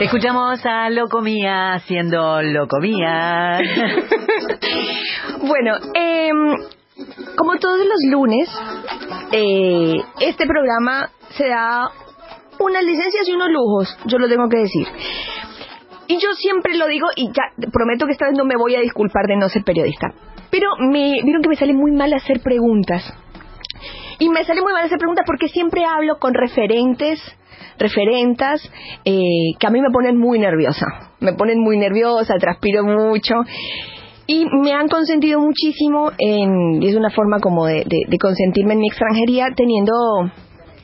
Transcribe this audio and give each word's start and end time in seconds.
Escuchamos 0.00 0.64
a 0.64 0.90
Locomía 0.90 1.74
haciendo 1.74 2.42
Locomía. 2.42 3.58
bueno, 5.40 5.76
eh, 5.94 6.30
como 7.36 7.56
todos 7.58 7.78
los 7.78 7.98
lunes, 8.10 8.48
eh, 9.32 10.00
este 10.20 10.46
programa 10.46 11.10
se 11.30 11.48
da 11.48 11.90
unas 12.58 12.84
licencias 12.84 13.28
y 13.28 13.32
unos 13.32 13.50
lujos, 13.50 13.98
yo 14.06 14.18
lo 14.18 14.28
tengo 14.28 14.48
que 14.48 14.58
decir. 14.58 14.86
Y 16.08 16.18
yo 16.18 16.32
siempre 16.34 16.76
lo 16.76 16.86
digo 16.88 17.08
y 17.16 17.28
ya 17.28 17.42
prometo 17.72 18.06
que 18.06 18.12
esta 18.12 18.26
vez 18.26 18.36
no 18.36 18.44
me 18.44 18.56
voy 18.56 18.74
a 18.74 18.80
disculpar 18.80 19.26
de 19.26 19.36
no 19.36 19.48
ser 19.48 19.62
periodista. 19.64 20.08
Pero 20.50 20.68
me 20.78 21.22
vieron 21.22 21.42
que 21.42 21.48
me 21.48 21.56
sale 21.56 21.72
muy 21.72 21.92
mal 21.92 22.12
hacer 22.12 22.40
preguntas. 22.42 23.02
Y 24.18 24.28
me 24.28 24.44
sale 24.44 24.60
muy 24.62 24.72
mal 24.72 24.84
hacer 24.84 24.98
preguntas 24.98 25.24
porque 25.26 25.48
siempre 25.48 25.84
hablo 25.84 26.18
con 26.18 26.34
referentes, 26.34 27.20
referentas, 27.82 28.62
eh, 29.04 29.52
que 29.58 29.66
a 29.66 29.70
mí 29.70 29.80
me 29.80 29.90
ponen 29.90 30.16
muy 30.16 30.38
nerviosa. 30.38 30.86
Me 31.20 31.34
ponen 31.34 31.58
muy 31.60 31.76
nerviosa, 31.76 32.34
transpiro 32.38 32.84
mucho. 32.84 33.34
Y 34.26 34.46
me 34.62 34.72
han 34.72 34.88
consentido 34.88 35.40
muchísimo, 35.40 36.12
en, 36.16 36.82
es 36.82 36.94
una 36.94 37.10
forma 37.10 37.38
como 37.40 37.66
de, 37.66 37.84
de 37.84 38.18
consentirme 38.18 38.74
en 38.74 38.80
mi 38.80 38.88
extranjería, 38.88 39.48
teniendo 39.54 39.92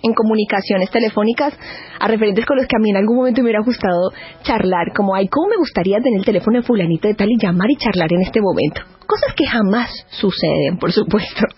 en 0.02 0.12
comunicaciones 0.12 0.90
telefónicas 0.90 1.54
a 1.98 2.08
referentes 2.08 2.46
con 2.46 2.56
los 2.56 2.66
que 2.66 2.76
a 2.76 2.80
mí 2.80 2.90
en 2.90 2.96
algún 2.96 3.16
momento 3.16 3.40
me 3.42 3.46
hubiera 3.46 3.64
gustado 3.64 4.10
charlar, 4.42 4.92
como, 4.94 5.14
ay, 5.14 5.28
¿cómo 5.28 5.48
me 5.48 5.56
gustaría 5.56 5.98
tener 6.00 6.18
el 6.18 6.24
teléfono 6.24 6.58
de 6.58 6.66
fulanito 6.66 7.08
de 7.08 7.14
tal 7.14 7.30
y 7.30 7.38
llamar 7.38 7.70
y 7.70 7.76
charlar 7.76 8.12
en 8.12 8.22
este 8.22 8.40
momento? 8.40 8.97
Cosas 9.08 9.34
que 9.34 9.46
jamás 9.46 9.88
suceden, 10.10 10.76
por 10.78 10.92
supuesto. 10.92 11.42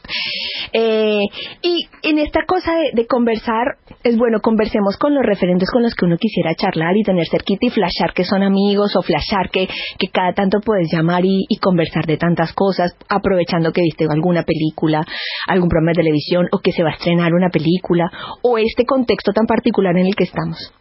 Eh, 0.72 1.24
y 1.62 1.88
en 2.04 2.18
esta 2.18 2.44
cosa 2.46 2.70
de, 2.94 3.06
conversar, 3.08 3.78
es 4.04 4.16
bueno, 4.16 4.38
conversemos 4.40 4.96
con 4.98 5.16
los 5.16 5.24
referentes 5.24 5.68
con 5.68 5.82
los 5.82 5.96
que 5.96 6.04
uno 6.04 6.16
quisiera 6.16 6.54
charlar 6.54 6.96
y 6.96 7.02
tener 7.02 7.26
cerquita 7.26 7.66
y 7.66 7.70
flashar 7.70 8.12
que 8.14 8.22
son 8.22 8.44
amigos 8.44 8.94
o 8.94 9.02
flashar 9.02 9.50
que, 9.50 9.66
que 9.66 10.08
cada 10.12 10.32
tanto 10.32 10.60
puedes 10.64 10.88
llamar 10.92 11.24
y, 11.24 11.44
y 11.48 11.56
conversar 11.56 12.06
de 12.06 12.18
tantas 12.18 12.52
cosas, 12.52 12.92
aprovechando 13.08 13.72
que 13.72 13.82
viste 13.82 14.06
alguna 14.08 14.44
película, 14.44 15.04
algún 15.48 15.68
programa 15.68 15.90
de 15.90 16.02
televisión 16.02 16.46
o 16.52 16.60
que 16.60 16.70
se 16.70 16.84
va 16.84 16.90
a 16.90 16.94
estrenar 16.94 17.32
una 17.34 17.48
película 17.48 18.08
o 18.42 18.56
este 18.58 18.84
contexto 18.84 19.32
tan 19.32 19.46
particular 19.46 19.96
en 19.96 20.06
el 20.06 20.14
que 20.14 20.24
estamos. 20.24 20.72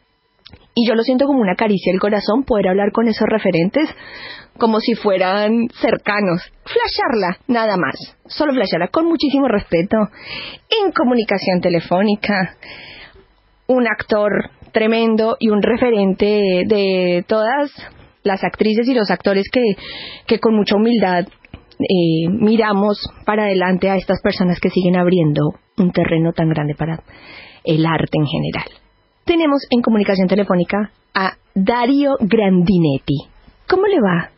Y 0.76 0.88
yo 0.88 0.96
lo 0.96 1.04
siento 1.04 1.26
como 1.26 1.40
una 1.40 1.56
caricia 1.56 1.92
del 1.92 2.00
corazón 2.00 2.44
poder 2.44 2.70
hablar 2.70 2.92
con 2.92 3.08
esos 3.08 3.28
referentes 3.28 3.90
como 4.58 4.80
si 4.80 4.94
fueran 4.94 5.68
cercanos. 5.82 6.42
Flasharla, 6.66 7.38
nada 7.48 7.78
más. 7.78 8.18
Solo 8.28 8.54
flasharla 8.54 8.90
con 8.90 9.08
muchísimo 9.08 9.48
respeto. 9.48 9.98
En 10.70 10.92
comunicación 10.92 11.62
telefónica. 11.62 12.58
Un 13.68 13.88
actor 13.88 14.32
tremendo 14.72 15.38
y 15.40 15.50
un 15.50 15.62
referente 15.62 16.64
de 16.66 17.24
todas 17.28 17.72
las 18.24 18.44
actrices 18.44 18.88
y 18.88 18.94
los 18.94 19.10
actores 19.10 19.46
que, 19.52 19.62
que 20.28 20.40
con 20.40 20.56
mucha 20.56 20.76
humildad 20.76 21.26
eh, 21.80 22.30
miramos 22.30 23.00
para 23.26 23.44
adelante 23.44 23.90
a 23.90 23.96
estas 23.96 24.22
personas 24.22 24.60
que 24.60 24.70
siguen 24.70 24.98
abriendo 24.98 25.42
un 25.78 25.92
terreno 25.92 26.34
tan 26.34 26.50
grande 26.50 26.76
para 26.76 27.02
el 27.64 27.86
arte 27.86 28.18
en 28.18 28.26
general. 28.26 28.89
Tenemos 29.30 29.62
en 29.70 29.84
comunicación 29.84 30.28
telefónica 30.28 30.90
a 31.14 31.34
Dario 31.54 32.16
Grandinetti. 32.20 33.30
¿Cómo 33.70 33.86
le 33.86 34.02
va? 34.02 34.32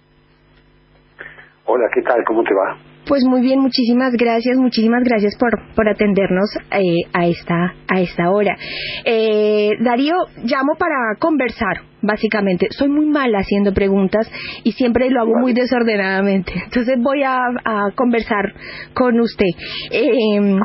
Hola, 1.64 1.86
¿qué 1.96 2.02
tal? 2.02 2.22
¿Cómo 2.28 2.44
te 2.44 2.54
va? 2.54 2.78
Pues 3.08 3.24
muy 3.24 3.40
bien, 3.40 3.62
muchísimas 3.62 4.12
gracias, 4.12 4.58
muchísimas 4.58 5.02
gracias 5.06 5.38
por, 5.40 5.52
por 5.76 5.88
atendernos 5.88 6.50
eh, 6.72 7.08
a, 7.14 7.26
esta, 7.26 7.74
a 7.88 8.02
esta 8.02 8.32
hora. 8.32 8.58
Eh, 9.06 9.70
Darío, 9.80 10.14
llamo 10.44 10.76
para 10.78 11.16
conversar, 11.20 11.84
básicamente. 12.02 12.68
Soy 12.72 12.90
muy 12.90 13.06
mala 13.06 13.38
haciendo 13.40 13.74
preguntas 13.74 14.30
y 14.66 14.74
siempre 14.74 15.10
lo 15.10 15.22
hago 15.22 15.36
muy 15.40 15.54
desordenadamente. 15.54 16.52
Entonces 16.66 16.98
voy 17.00 17.24
a, 17.24 17.38
a 17.64 17.92
conversar 17.96 18.54
con 18.94 19.18
usted. 19.22 19.52
Eh, 19.90 20.60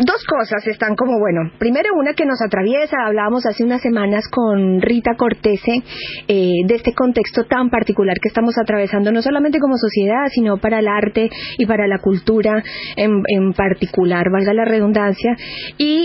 dos 0.00 0.24
cosas 0.26 0.66
están 0.66 0.96
como, 0.96 1.18
bueno, 1.18 1.50
primero 1.58 1.90
una 1.94 2.14
que 2.14 2.26
nos 2.26 2.40
atraviesa, 2.42 2.96
hablábamos 3.06 3.46
hace 3.46 3.64
unas 3.64 3.80
semanas 3.80 4.24
con 4.30 4.80
Rita 4.80 5.12
Cortese 5.16 5.82
eh, 6.28 6.52
de 6.66 6.74
este 6.74 6.92
contexto 6.94 7.44
tan 7.44 7.70
particular 7.70 8.16
que 8.20 8.28
estamos 8.28 8.54
atravesando, 8.58 9.12
no 9.12 9.22
solamente 9.22 9.58
como 9.60 9.76
sociedad, 9.76 10.26
sino 10.32 10.56
para 10.58 10.80
el 10.80 10.88
arte 10.88 11.30
y 11.58 11.66
para 11.66 11.86
la 11.86 11.98
cultura 11.98 12.62
en, 12.96 13.22
en 13.28 13.52
particular, 13.52 14.26
valga 14.30 14.52
la 14.52 14.64
redundancia, 14.64 15.36
y 15.78 16.02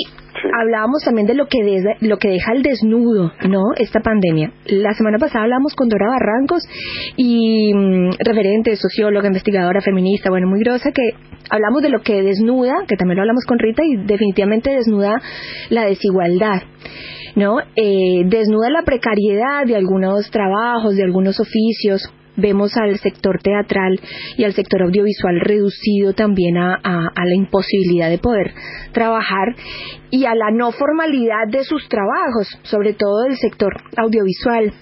hablábamos 0.59 1.03
también 1.03 1.27
de 1.27 1.33
lo 1.33 1.47
que, 1.47 1.59
lo 2.01 2.17
que 2.17 2.29
deja 2.29 2.53
el 2.53 2.61
desnudo, 2.61 3.31
¿no? 3.47 3.61
Esta 3.77 3.99
pandemia. 3.99 4.51
La 4.65 4.93
semana 4.93 5.17
pasada 5.17 5.43
hablamos 5.43 5.73
con 5.75 5.89
Dora 5.89 6.07
Barrancos 6.07 6.63
y 7.15 7.73
mm, 7.73 8.11
referente, 8.19 8.75
socióloga, 8.75 9.27
investigadora, 9.27 9.81
feminista, 9.81 10.29
bueno, 10.29 10.47
muy 10.47 10.59
grosa, 10.61 10.91
que 10.91 11.11
hablamos 11.49 11.81
de 11.81 11.89
lo 11.89 12.01
que 12.01 12.21
desnuda, 12.21 12.85
que 12.87 12.95
también 12.95 13.17
lo 13.17 13.23
hablamos 13.23 13.45
con 13.45 13.59
Rita, 13.59 13.83
y 13.83 13.97
definitivamente 14.05 14.71
desnuda 14.71 15.21
la 15.69 15.85
desigualdad. 15.85 16.61
¿no? 17.35 17.59
Eh, 17.75 18.23
desnuda 18.25 18.69
la 18.69 18.81
precariedad 18.83 19.65
de 19.65 19.75
algunos 19.75 20.29
trabajos, 20.31 20.95
de 20.95 21.03
algunos 21.03 21.39
oficios, 21.39 22.01
vemos 22.39 22.75
al 22.77 22.97
sector 22.99 23.39
teatral 23.41 23.99
y 24.37 24.43
al 24.43 24.53
sector 24.53 24.83
audiovisual 24.83 25.39
reducido 25.39 26.13
también 26.13 26.57
a, 26.57 26.79
la 26.83 27.35
imposibilidad 27.35 28.09
de 28.09 28.17
poder 28.17 28.53
trabajar 28.93 29.55
y 30.09 30.25
a 30.25 30.35
la 30.35 30.51
no 30.51 30.71
formalidad 30.71 31.47
de 31.49 31.63
sus 31.63 31.87
trabajos, 31.87 32.47
sobre 32.63 32.93
todo 32.93 33.23
del 33.23 33.37
sector 33.37 33.73
audiovisual 33.97 34.73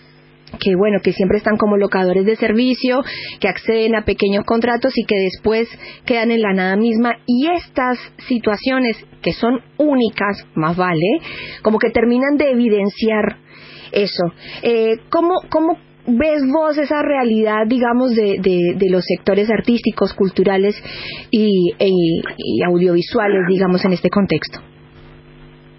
que 0.60 0.76
bueno, 0.78 1.00
que 1.04 1.12
siempre 1.12 1.38
están 1.40 1.58
como 1.58 1.76
locadores 1.76 2.26
de 2.26 2.38
servicio, 2.38 3.04
que 3.42 3.50
acceden 3.50 3.96
a 3.96 4.06
pequeños 4.06 4.46
contratos 4.46 4.94
y 4.98 5.04
que 5.06 5.16
después 5.18 5.68
quedan 6.06 6.32
en 6.32 6.42
la 6.42 6.54
nada 6.54 6.78
misma. 6.78 7.18
Y 7.26 7.48
estas 7.48 8.00
situaciones, 8.30 8.96
que 9.22 9.34
son 9.34 9.60
únicas, 9.78 10.48
más 10.56 10.78
vale, 10.78 11.20
como 11.62 11.80
que 11.80 11.90
terminan 11.90 12.38
de 12.38 12.52
evidenciar 12.52 13.38
eso. 13.92 14.24
Eh, 14.64 15.00
¿cómo, 15.10 15.36
¿Cómo 15.50 15.78
ves 16.08 16.42
vos 16.52 16.78
esa 16.78 17.02
realidad, 17.02 17.68
digamos, 17.68 18.16
de, 18.16 18.40
de, 18.42 18.90
los 18.90 19.04
sectores 19.06 19.50
artísticos, 19.52 20.14
culturales 20.14 20.76
y, 21.30 21.76
y, 21.78 22.64
audiovisuales, 22.64 23.46
digamos, 23.48 23.84
en 23.86 23.94
este 23.94 24.10
contexto? 24.10 24.60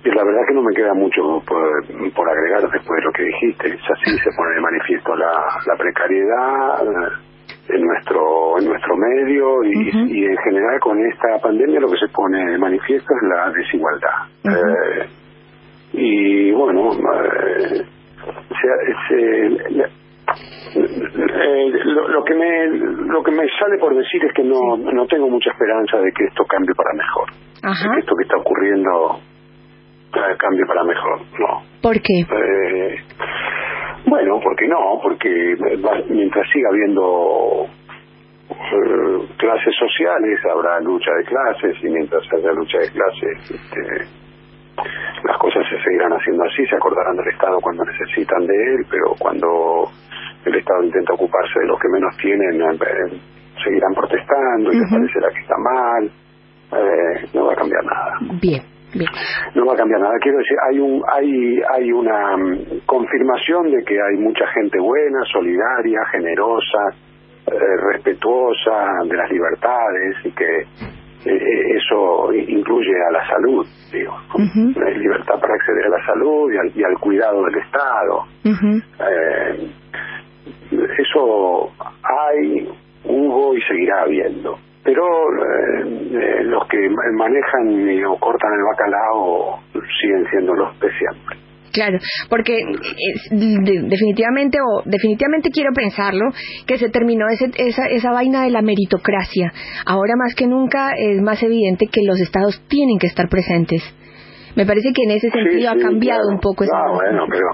La 0.05 0.25
verdad 0.25 0.41
que 0.49 0.55
no 0.55 0.63
me 0.63 0.75
queda 0.75 0.95
mucho 0.95 1.43
por, 1.47 2.13
por 2.15 2.29
agregar 2.29 2.63
después 2.63 2.99
de 2.99 3.05
lo 3.05 3.13
que 3.13 3.25
dijiste. 3.25 3.69
Es 3.69 3.91
así 3.91 4.19
se 4.19 4.31
pone 4.37 4.55
de 4.55 4.61
manifiesto 4.61 5.15
la, 5.17 5.33
la 5.67 5.77
precariedad 5.77 7.19
en 7.69 7.83
nuestro 7.83 8.59
en 8.59 8.65
nuestro 8.65 8.97
medio 8.97 9.65
y, 9.65 10.19
y, 10.19 10.25
en 10.25 10.37
general 10.39 10.81
con 10.81 10.99
esta 11.05 11.39
pandemia 11.43 11.81
lo 11.81 11.89
que 11.91 11.99
se 11.99 12.09
pone 12.09 12.53
de 12.53 12.59
manifiesto 12.59 13.09
es 13.15 13.29
la 13.29 13.51
desigualdad. 13.51 14.29
eh, 14.45 15.09
y 15.93 16.53
bueno, 16.53 16.93
eh, 16.93 17.85
se, 19.09 19.99
eh, 20.75 21.71
lo, 21.85 22.25
que 22.25 22.35
me 22.35 22.67
lo 22.69 23.23
que 23.23 23.31
me 23.33 23.49
sale 23.59 23.79
por 23.79 23.95
decir 23.97 24.25
es 24.25 24.33
que 24.33 24.45
no 24.45 24.77
no 24.77 25.07
tengo 25.07 25.29
mucha 25.29 25.51
esperanza 25.51 25.99
de 25.99 26.13
que 26.13 26.25
esto 26.25 26.45
cambie 26.45 26.75
para 26.75 26.93
mejor 26.95 27.29
Ajá. 27.63 27.91
que 27.95 28.01
esto 28.01 28.15
que 28.17 28.23
está 28.25 28.37
ocurriendo 28.37 29.19
eh, 30.15 30.37
cambie 30.39 30.65
para 30.67 30.85
mejor 30.85 31.21
no 31.39 31.63
¿por 31.83 31.95
qué? 32.01 32.21
Eh, 32.21 32.97
bueno 34.07 34.41
porque 34.43 34.69
no 34.69 35.01
porque 35.03 35.57
mientras 36.11 36.51
siga 36.51 36.69
habiendo 36.71 37.67
eh, 38.51 39.29
clases 39.37 39.75
sociales 39.79 40.41
habrá 40.53 40.81
lucha 40.81 41.11
de 41.19 41.25
clases 41.25 41.77
y 41.83 41.89
mientras 41.89 42.23
haya 42.33 42.53
lucha 42.53 42.79
de 42.79 42.91
clases 42.91 43.51
este, 43.51 44.29
las 45.25 45.37
cosas 45.39 45.65
se 45.69 45.83
seguirán 45.83 46.13
haciendo 46.13 46.45
así, 46.45 46.65
se 46.67 46.77
acordarán 46.77 47.17
del 47.17 47.29
Estado 47.29 47.59
cuando 47.61 47.85
necesitan 47.85 48.47
de 48.47 48.55
él, 48.55 48.87
pero 48.89 49.15
cuando 49.19 49.91
el 50.49 50.57
Estado 50.57 50.83
intenta 50.83 51.15
ocuparse 51.15 51.61
de 51.61 51.67
los 51.67 51.79
que 51.81 51.89
menos 51.89 52.17
tienen, 52.17 52.61
eh, 52.61 53.21
seguirán 53.63 53.95
protestando 53.95 54.73
y 54.73 54.79
les 54.79 54.91
parecerá 54.91 55.29
que 55.31 55.41
está 55.41 55.57
mal, 55.59 56.11
eh, 56.73 57.29
no 57.35 57.47
va 57.47 57.53
a 57.53 57.57
cambiar 57.57 57.85
nada. 57.85 58.19
Bien. 58.41 58.63
Bien. 58.95 59.11
No 59.55 59.67
va 59.67 59.75
a 59.75 59.77
cambiar 59.77 60.01
nada. 60.01 60.15
Quiero 60.21 60.39
decir, 60.39 60.57
hay 60.67 60.79
un, 60.81 61.03
hay, 61.13 61.61
hay 61.77 61.93
una 61.93 62.37
mm, 62.39 62.87
confirmación 62.87 63.71
de 63.71 63.85
que 63.85 64.01
hay 64.01 64.17
mucha 64.17 64.47
gente 64.49 64.79
buena, 64.81 65.21
solidaria, 65.31 66.01
generosa, 66.11 66.79
eh, 67.47 67.77
respetuosa 67.93 69.05
de 69.05 69.17
las 69.17 69.31
libertades 69.31 70.17
y 70.25 70.31
que 70.33 70.61
eh, 71.25 71.77
eso 71.77 72.33
incluye 72.33 72.95
a 73.09 73.13
la 73.13 73.27
salud, 73.29 73.67
digo, 73.93 74.15
hay 74.87 74.95
libertad 74.99 75.41
para 75.41 75.55
acceder 75.55 75.87
a 75.87 75.89
la 75.89 76.07
salud 76.07 76.53
y 76.53 76.57
al, 76.57 76.73
y 76.75 76.85
al 76.85 76.99
cuidado 76.99 77.45
del 77.45 77.59
Estado. 77.59 78.25
eh, 78.45 79.71
eso 80.99 81.71
hay, 82.03 82.69
hubo 83.05 83.55
y 83.55 83.63
seguirá 83.63 84.03
habiendo. 84.03 84.59
Pero 84.85 85.05
eh, 85.05 86.09
eh 86.13 86.45
los 86.45 86.67
que 86.69 86.79
manejan 87.15 88.05
o 88.07 88.19
cortan 88.19 88.53
el 88.53 88.65
bacalao 88.65 89.61
siguen 90.01 90.25
siendo 90.31 90.55
los 90.55 90.79
de 90.81 90.89
siempre. 90.99 91.49
Claro, 91.73 91.99
porque 92.31 92.57
definitivamente, 93.31 94.59
o 94.61 94.83
definitivamente 94.85 95.51
quiero 95.51 95.71
pensarlo, 95.75 96.31
que 96.67 96.79
se 96.79 96.89
terminó 96.89 97.27
ese, 97.29 97.51
esa, 97.57 97.87
esa 97.87 98.11
vaina 98.11 98.45
de 98.45 98.51
la 98.51 98.63
meritocracia. 98.63 99.53
Ahora 99.87 100.15
más 100.17 100.35
que 100.35 100.47
nunca 100.47 100.93
es 100.97 101.21
más 101.21 101.43
evidente 101.43 101.87
que 101.87 102.03
los 102.05 102.21
estados 102.21 102.63
tienen 102.69 102.99
que 102.99 103.07
estar 103.07 103.29
presentes. 103.29 103.83
Me 104.57 104.67
parece 104.67 104.93
que 104.93 105.03
en 105.05 105.11
ese 105.13 105.31
sentido 105.31 105.71
ha 105.71 105.77
cambiado 105.77 106.29
un 106.29 106.41
poco. 106.41 106.65
No, 106.65 106.95
bueno, 106.95 107.27
pero... 107.31 107.47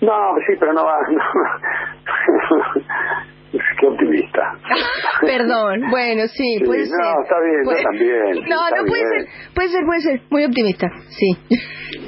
No, 0.00 0.34
sí, 0.46 0.54
pero 0.58 0.72
no 0.72 0.84
va... 0.84 0.98
Qué 3.80 3.86
optimista. 3.86 4.40
Perdón, 5.22 5.90
bueno, 5.90 6.26
sí, 6.28 6.60
puede 6.64 6.84
ser. 6.84 6.98
No, 7.00 7.22
está 7.22 7.36
bien, 7.40 7.64
yo 7.64 7.82
también. 7.82 8.44
No, 8.48 8.68
no 8.76 8.84
puede 8.86 9.02
ser, 9.02 9.26
puede 9.54 9.68
ser, 9.68 9.84
puede 9.86 10.00
ser, 10.00 10.20
muy 10.30 10.44
optimista, 10.44 10.86
sí. 11.08 11.30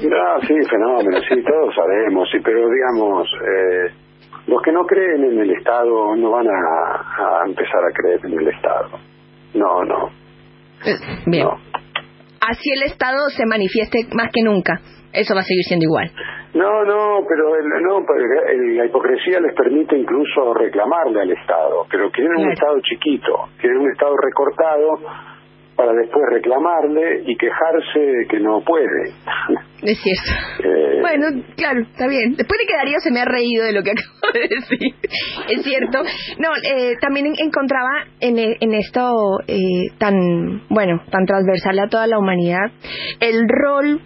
No, 0.07 0.41
sí, 0.47 0.53
fenómeno, 0.69 1.19
sí, 1.21 1.43
todos 1.43 1.73
sabemos, 1.75 2.29
sí, 2.31 2.37
pero 2.43 2.67
digamos, 2.69 3.27
eh, 3.41 3.93
los 4.47 4.61
que 4.61 4.71
no 4.71 4.81
creen 4.85 5.23
en 5.23 5.39
el 5.39 5.51
Estado 5.51 6.15
no 6.15 6.31
van 6.31 6.47
a, 6.47 7.41
a 7.41 7.45
empezar 7.47 7.79
a 7.83 7.93
creer 7.93 8.19
en 8.23 8.39
el 8.39 8.47
Estado. 8.47 8.99
No, 9.55 9.83
no. 9.83 10.09
Eh, 10.85 10.95
bien. 11.25 11.47
Así 12.41 12.71
el 12.75 12.83
Estado 12.83 13.29
se 13.29 13.45
manifieste 13.45 14.07
más 14.13 14.29
que 14.31 14.43
nunca 14.43 14.81
eso 15.13 15.35
va 15.35 15.41
a 15.41 15.43
seguir 15.43 15.63
siendo 15.63 15.85
igual. 15.85 16.11
No, 16.53 16.83
no, 16.83 17.25
pero 17.27 17.55
el, 17.55 17.67
no, 17.81 18.05
la 18.75 18.85
hipocresía 18.85 19.39
les 19.39 19.55
permite 19.55 19.97
incluso 19.97 20.53
reclamarle 20.53 21.21
al 21.21 21.31
Estado, 21.31 21.85
pero 21.89 22.11
quieren 22.11 22.37
un 22.37 22.51
Estado 22.51 22.79
chiquito, 22.81 23.49
quieren 23.59 23.79
un 23.79 23.91
Estado 23.91 24.15
recortado 24.17 24.99
para 25.81 25.93
después 25.93 26.23
reclamarle 26.29 27.23
y 27.25 27.35
quejarse 27.37 27.99
de 27.99 28.27
que 28.27 28.39
no 28.39 28.61
puede. 28.61 29.13
Es 29.81 29.97
cierto. 29.99 30.69
Eh, 30.69 31.01
bueno, 31.01 31.43
claro, 31.57 31.81
está 31.81 32.07
bien. 32.07 32.35
Después 32.37 32.59
de 32.59 32.67
que 32.67 32.75
Darío 32.75 32.99
se 32.99 33.09
me 33.09 33.19
ha 33.19 33.25
reído 33.25 33.65
de 33.65 33.73
lo 33.73 33.81
que 33.81 33.91
acabo 33.97 34.31
de 34.31 34.41
decir. 34.41 34.93
Es 35.49 35.63
cierto. 35.63 36.03
No, 36.37 36.49
eh, 36.63 36.93
también 37.01 37.33
encontraba 37.39 38.05
en, 38.19 38.37
en 38.37 38.73
esto 38.75 39.39
eh, 39.47 39.89
tan, 39.97 40.67
bueno, 40.69 41.01
tan 41.09 41.25
transversal 41.25 41.79
a 41.79 41.87
toda 41.87 42.05
la 42.05 42.19
humanidad, 42.19 42.69
el 43.19 43.47
rol 43.49 44.01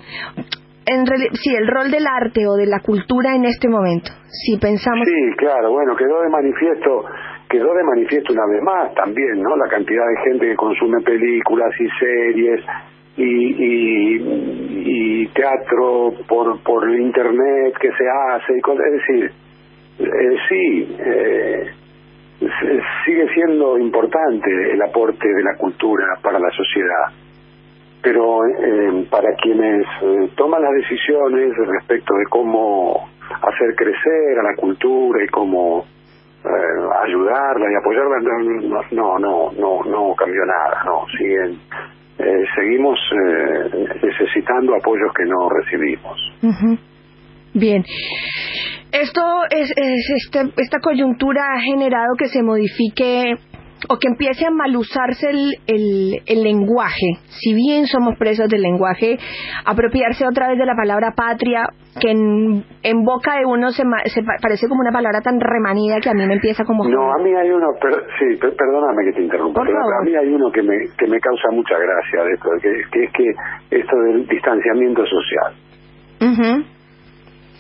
en 0.86 1.06
sí, 1.34 1.56
el 1.56 1.68
rol 1.68 1.90
del 1.90 2.06
arte 2.06 2.48
o 2.48 2.56
de 2.56 2.68
la 2.68 2.80
cultura 2.80 3.36
en 3.36 3.46
este 3.46 3.68
momento. 3.68 4.12
Si 4.28 4.58
pensamos. 4.58 5.08
Sí, 5.08 5.36
claro, 5.38 5.72
bueno, 5.72 5.96
quedó 5.96 6.22
de 6.22 6.30
manifiesto, 6.30 7.06
quedó 7.50 7.74
de 7.74 7.84
manifiesto 7.84 8.34
una 8.34 8.46
vez 8.48 8.62
más 8.62 8.94
también, 8.94 9.42
¿no? 9.42 9.56
La 9.56 9.68
cantidad 9.70 10.04
de 10.06 10.30
gente 10.30 10.48
que 10.48 10.56
consume 10.56 11.02
películas 11.02 11.74
y 11.80 11.88
series 12.00 12.62
y, 13.18 14.22
y, 15.24 15.28
teatro 15.30 16.14
por 16.28 16.62
por 16.64 16.90
internet 16.90 17.74
que 17.80 17.90
se 17.90 18.06
hace 18.08 18.58
y 18.58 18.62
cosas. 18.62 18.86
Es 18.86 18.94
decir, 18.94 19.32
eh, 20.00 20.38
sí. 20.50 20.96
Eh, 21.00 21.72
sigue 23.06 23.34
siendo 23.34 23.78
importante 23.78 24.52
el 24.74 24.82
aporte 24.82 25.28
de 25.28 25.42
la 25.42 25.56
cultura 25.58 26.06
para 26.22 26.38
la 26.38 26.50
sociedad 26.50 27.25
pero 28.06 28.46
eh, 28.46 29.08
para 29.10 29.34
quienes 29.42 29.84
eh, 30.04 30.30
toman 30.38 30.62
las 30.62 30.72
decisiones 30.74 31.52
respecto 31.58 32.14
de 32.14 32.26
cómo 32.30 33.10
hacer 33.42 33.76
crecer 33.76 34.40
a 34.40 34.44
la 34.44 34.56
cultura 34.56 35.24
y 35.24 35.28
cómo 35.30 35.84
eh, 36.46 36.50
ayudarla 37.04 37.66
y 37.72 37.76
apoyarla 37.76 38.18
no 38.92 39.18
no 39.18 39.50
no 39.58 39.84
no 39.84 40.16
cambió 40.16 40.46
nada 40.46 40.84
no 40.86 41.06
siguen 41.18 41.60
seguimos 42.56 42.98
necesitando 44.02 44.74
apoyos 44.74 45.12
que 45.14 45.26
no 45.26 45.50
recibimos. 45.50 46.18
Bien. 47.54 47.84
Esto 48.90 49.22
es, 49.50 49.70
es 49.76 50.10
este, 50.16 50.54
esta 50.56 50.80
coyuntura 50.80 51.42
ha 51.54 51.60
generado 51.60 52.16
que 52.18 52.28
se 52.28 52.42
modifique 52.42 53.36
o 53.90 53.98
que 53.98 54.08
empiece 54.08 54.46
a 54.46 54.52
mal 54.52 54.76
usarse 54.76 55.30
el, 55.30 56.22
el, 56.26 56.44
lenguaje, 56.44 57.20
si 57.28 57.54
bien 57.54 57.88
somos 57.88 58.18
presos 58.18 58.48
del 58.50 58.62
lenguaje, 58.62 59.18
apropiarse 59.66 60.26
otra 60.28 60.50
vez 60.50 60.58
de 60.58 60.66
la 60.66 60.76
palabra 60.76 61.14
patria, 61.16 61.70
que 62.00 62.12
en, 62.12 62.64
en 62.84 63.04
boca 63.04 63.38
de 63.38 63.46
uno 63.46 63.72
se, 63.72 63.84
se, 64.08 64.22
parece 64.42 64.68
como 64.68 64.82
una 64.82 64.92
palabra 64.92 65.22
tan 65.22 65.40
remanida 65.40 66.00
que 66.02 66.10
a 66.10 66.14
mí 66.14 66.26
me 66.26 66.34
empieza 66.34 66.64
como... 66.66 66.84
No, 66.88 67.14
a 67.14 67.18
mí 67.24 67.34
hay 67.34 67.50
uno, 67.50 67.68
sí, 68.20 68.38
perdóname 68.40 69.06
que 69.06 69.14
te 69.14 69.22
interrumpa, 69.22 69.62
pero 69.66 69.80
a 69.80 70.04
mí 70.04 70.16
hay 70.16 70.28
uno 70.28 70.52
que 70.52 70.62
me, 70.62 70.76
que 70.98 71.08
me 71.08 71.20
causa 71.20 71.50
mucha 71.52 71.78
gracia 71.78 72.24
de 72.24 72.34
esto, 72.34 72.50
que, 72.62 72.72
que 72.92 73.04
es 73.06 73.12
que 73.14 73.80
esto 73.80 73.98
del 74.02 74.28
distanciamiento 74.28 75.04
social. 75.06 75.54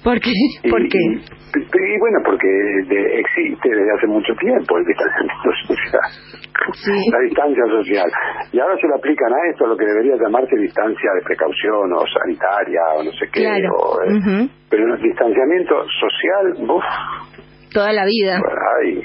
¿Por 0.05 0.19
qué? 0.21 0.29
¿Por 0.69 0.87
qué? 0.87 1.01
Y, 1.01 1.99
bueno, 1.99 2.19
porque 2.23 2.45
existe 2.45 3.69
desde 3.69 3.91
hace 3.97 4.05
mucho 4.05 4.33
tiempo 4.35 4.77
el 4.77 4.85
distanciamiento 4.85 5.49
social. 5.65 7.11
La 7.11 7.19
distancia 7.25 7.63
social. 7.65 8.11
Y 8.53 8.59
ahora 8.59 8.77
se 8.77 8.87
lo 8.87 8.95
aplican 8.97 9.33
a 9.33 9.49
esto, 9.49 9.65
lo 9.65 9.75
que 9.75 9.85
debería 9.85 10.13
llamarse 10.21 10.55
distancia 10.57 11.09
de 11.15 11.21
precaución 11.25 11.91
o 11.97 12.05
sanitaria 12.05 12.81
o 12.97 13.03
no 13.03 13.11
sé 13.13 13.25
qué. 13.33 13.45
Eh, 13.45 14.49
pero 14.69 14.93
el 14.93 15.01
distanciamiento 15.01 15.73
social, 15.89 16.69
uff. 16.69 16.83
Toda 17.73 17.91
la 17.91 18.05
vida. 18.05 18.37
Ay, 18.37 19.01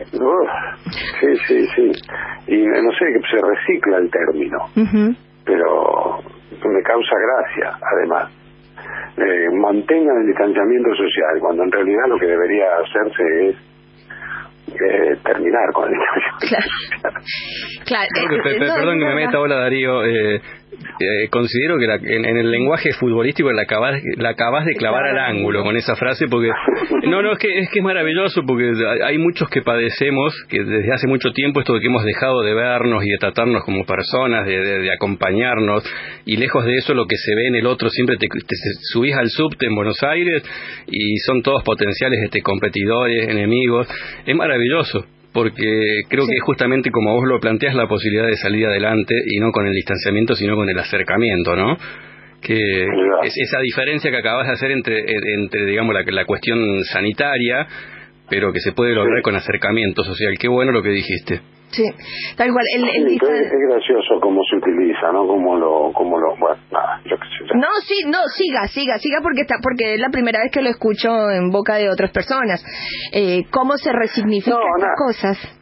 sí, 1.19 1.37
sí, 1.49 1.67
sí. 1.77 1.93
Y 2.47 2.67
no 2.67 2.93
sé, 2.93 3.07
se 3.25 3.41
recicla 3.41 3.97
el 3.99 4.11
término. 4.11 4.59
Pero 5.47 6.19
me 6.69 6.83
causa 6.83 7.17
gracia, 7.17 7.73
además 7.97 8.41
eh, 9.21 9.51
mantengan 9.53 10.17
el 10.21 10.27
distanciamiento 10.27 10.91
social, 10.95 11.39
cuando 11.41 11.63
en 11.65 11.73
realidad 11.73 12.03
lo 12.09 12.19
que 12.19 12.27
debería 12.27 12.65
hacerse 12.85 13.49
es 13.49 13.57
eh, 14.69 15.17
terminar 15.25 15.73
con 15.73 15.89
el 15.89 15.95
distanciamiento 15.95 16.47
claro. 17.85 18.09
claro. 18.45 18.77
perdón 18.77 18.99
que 18.99 19.05
me 19.05 19.15
meta, 19.15 19.41
hola 19.41 19.57
Darío. 19.57 20.05
Eh, 20.05 20.41
eh, 20.73 21.29
considero 21.31 21.79
que 21.79 21.85
en, 21.85 22.37
el 22.37 22.51
lenguaje 22.51 22.93
futbolístico 22.93 23.51
la 23.53 23.63
acabas, 23.63 24.01
la 24.17 24.31
acabas 24.31 24.67
de 24.67 24.75
clavar 24.75 25.05
al 25.07 25.19
ángulo 25.19 25.65
con 25.65 25.77
esa 25.77 25.97
frase 25.97 26.27
porque 26.29 26.51
no 27.07 27.23
no 27.23 27.33
es 27.33 27.39
que 27.39 27.59
es 27.59 27.71
que 27.71 27.79
es 27.81 27.85
maravilloso 27.85 28.43
porque 28.47 28.73
hay 29.05 29.19
muchos 29.19 29.49
que 29.49 29.63
padecemos 29.63 30.35
que 30.49 30.63
desde 30.63 30.93
hace 30.93 31.07
mucho 31.07 31.33
tiempo 31.33 31.61
esto 31.61 31.75
de 31.75 31.81
que 31.81 31.87
hemos 31.87 32.05
dejado 32.05 32.43
de 32.43 32.55
vernos 32.55 33.05
y 33.05 33.11
de 33.11 33.19
tratarnos 33.19 33.65
como 33.65 33.85
personas 33.85 34.47
de, 34.47 34.59
de, 34.59 34.93
acompañarnos 34.93 35.85
y 36.27 36.37
lejos 36.37 36.65
de 36.65 36.77
eso 36.77 36.95
lo 36.95 37.07
que 37.07 37.17
se 37.17 37.35
ve 37.35 37.47
en 37.49 37.57
el 37.57 37.67
otro 37.67 37.89
siempre 37.89 38.17
te, 38.17 38.27
subís 38.93 39.15
al 39.17 39.29
subte 39.31 39.67
en 39.67 39.75
Buenos 39.75 40.03
Aires 40.03 40.43
y 40.87 41.17
son 41.27 41.43
todos 41.43 41.63
potenciales 41.65 42.21
este 42.25 42.43
competidores 42.43 43.29
enemigos. 43.29 43.89
Es 44.27 44.37
maravilloso 44.37 45.05
porque 45.33 46.01
creo 46.09 46.27
que 46.27 46.39
justamente 46.41 46.91
como 46.91 47.15
vos 47.15 47.25
lo 47.27 47.39
planteas 47.41 47.75
la 47.75 47.87
posibilidad 47.87 48.27
de 48.27 48.37
salir 48.37 48.67
adelante 48.67 49.15
y 49.27 49.39
no 49.39 49.53
con 49.53 49.67
el 49.67 49.73
distanciamiento 49.73 50.35
sino 50.35 50.57
con 50.57 50.69
el 50.69 50.79
acercamiento, 50.79 51.55
¿no? 51.55 51.77
Que 52.41 52.59
es 53.23 53.35
esa 53.37 53.61
diferencia 53.61 54.11
que 54.11 54.17
acabas 54.17 54.47
de 54.47 54.55
hacer 54.55 54.71
entre, 54.71 55.05
entre 55.07 55.67
digamos, 55.67 55.95
la, 55.95 56.03
la 56.11 56.25
cuestión 56.25 56.83
sanitaria, 56.85 57.67
pero 58.31 58.53
que 58.53 58.61
se 58.61 58.73
puede 58.73 58.95
lograr 58.95 59.21
con 59.23 59.37
acercamiento 59.37 60.03
social. 60.05 60.35
Qué 60.39 60.49
bueno 60.49 60.73
lo 60.73 60.83
que 60.83 60.89
dijiste. 60.89 61.41
Sí, 61.71 61.85
tal 62.37 62.51
cual. 62.53 62.65
El, 62.75 62.83
el 62.83 63.15
es, 63.15 63.53
gracioso 63.69 64.21
cómo 64.21 64.43
se 64.51 64.57
utiliza, 64.57 65.13
¿no? 65.13 65.27
Cómo 65.27 65.57
lo, 65.57 65.93
cómo 65.93 66.19
lo, 66.19 66.37
bueno, 66.37 66.57
nada, 66.73 67.01
yo 67.05 67.17
qué 67.17 67.47
sé. 67.47 67.55
No, 67.55 67.69
sí, 67.87 68.05
no, 68.07 68.19
siga, 68.27 68.67
siga, 68.67 68.99
siga 68.99 69.21
porque 69.23 69.43
está, 69.43 69.57
porque 69.63 69.95
es 69.95 70.01
la 70.01 70.09
primera 70.11 70.41
vez 70.41 70.51
que 70.53 70.63
lo 70.63 70.71
escucho 70.71 71.31
en 71.31 71.51
boca 71.51 71.77
de 71.77 71.89
otras 71.89 72.11
personas. 72.11 72.65
Eh, 73.13 73.45
¿Cómo 73.53 73.77
se 73.77 73.93
resignifican 73.93 74.59
las 74.79 74.97
cosas? 74.99 75.61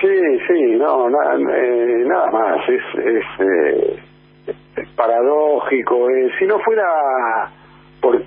Sí, 0.00 0.38
sí, 0.46 0.76
no, 0.76 1.08
nada, 1.08 1.34
eh, 1.36 2.04
nada 2.04 2.30
más, 2.30 2.68
es, 2.68 2.82
es, 2.98 3.24
eh, 3.40 4.86
paradójico. 4.94 6.10
Eh, 6.10 6.30
si 6.38 6.46
no 6.46 6.58
fuera 6.60 6.84
por, 8.00 8.22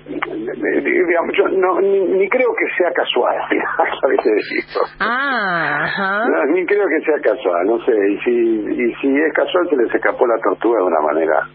digamos, 1.06 1.32
yo 1.36 1.48
no, 1.48 1.80
ni, 1.80 2.28
creo 2.28 2.48
que 2.54 2.66
sea 2.76 2.90
casual, 2.92 3.36
decirlo. 4.24 4.82
Ah, 5.00 6.24
ni 6.52 6.66
creo 6.66 6.86
que 6.86 7.00
sea 7.04 7.20
casual, 7.22 7.66
no 7.66 7.78
sé, 7.84 7.92
y 7.92 8.18
si, 8.24 8.30
y 8.30 8.94
si 9.00 9.08
es 9.16 9.32
casual 9.34 9.68
se 9.68 9.76
les 9.76 9.94
escapó 9.94 10.26
la 10.26 10.38
tortuga 10.42 10.78
de 10.78 10.84
una 10.84 11.00
manera. 11.00 11.48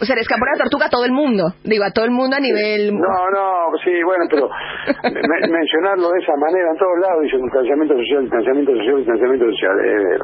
O 0.00 0.04
sea, 0.04 0.14
le 0.14 0.22
escapó 0.22 0.46
la 0.46 0.58
tortuga 0.58 0.86
a 0.86 0.90
todo 0.90 1.04
el 1.04 1.10
mundo, 1.10 1.54
digo, 1.64 1.82
a 1.82 1.90
todo 1.90 2.04
el 2.04 2.12
mundo 2.12 2.36
a 2.36 2.40
nivel... 2.40 2.94
No, 2.94 3.30
no, 3.34 3.74
sí, 3.82 3.90
bueno, 4.04 4.26
pero 4.30 4.46
mencionarlo 5.50 6.10
de 6.10 6.18
esa 6.22 6.36
manera 6.38 6.70
en 6.70 6.78
todos 6.78 6.98
lados, 7.02 7.22
dicen 7.22 7.42
distanciamiento 7.42 7.94
social, 7.98 8.22
distanciamiento 8.22 8.72
social, 8.78 8.96
distanciamiento 8.98 9.46
social, 9.50 9.74
eh, 9.82 10.18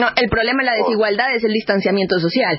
No, 0.00 0.06
el 0.16 0.28
problema 0.30 0.62
de 0.64 0.68
la 0.70 0.76
desigualdad 0.80 1.34
es 1.34 1.44
el 1.44 1.52
distanciamiento 1.52 2.16
social. 2.18 2.56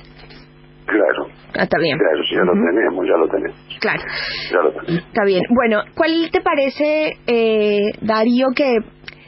Claro. 0.94 1.28
Ah, 1.58 1.64
está 1.64 1.80
bien. 1.80 1.98
Claro, 1.98 2.24
si 2.24 2.36
ya 2.36 2.44
lo 2.44 2.54
tenemos, 2.54 3.06
ya 3.08 3.18
lo 3.18 3.28
tenemos. 3.28 3.58
Claro. 3.80 4.04
Ya 4.52 4.62
lo 4.62 4.72
tenemos. 4.74 5.06
Está 5.08 5.26
bien. 5.26 5.42
Bueno, 5.50 5.82
¿cuál 5.96 6.30
te 6.32 6.42
parece, 6.42 7.18
eh, 7.26 7.98
Darío, 8.02 8.50
que 8.56 8.78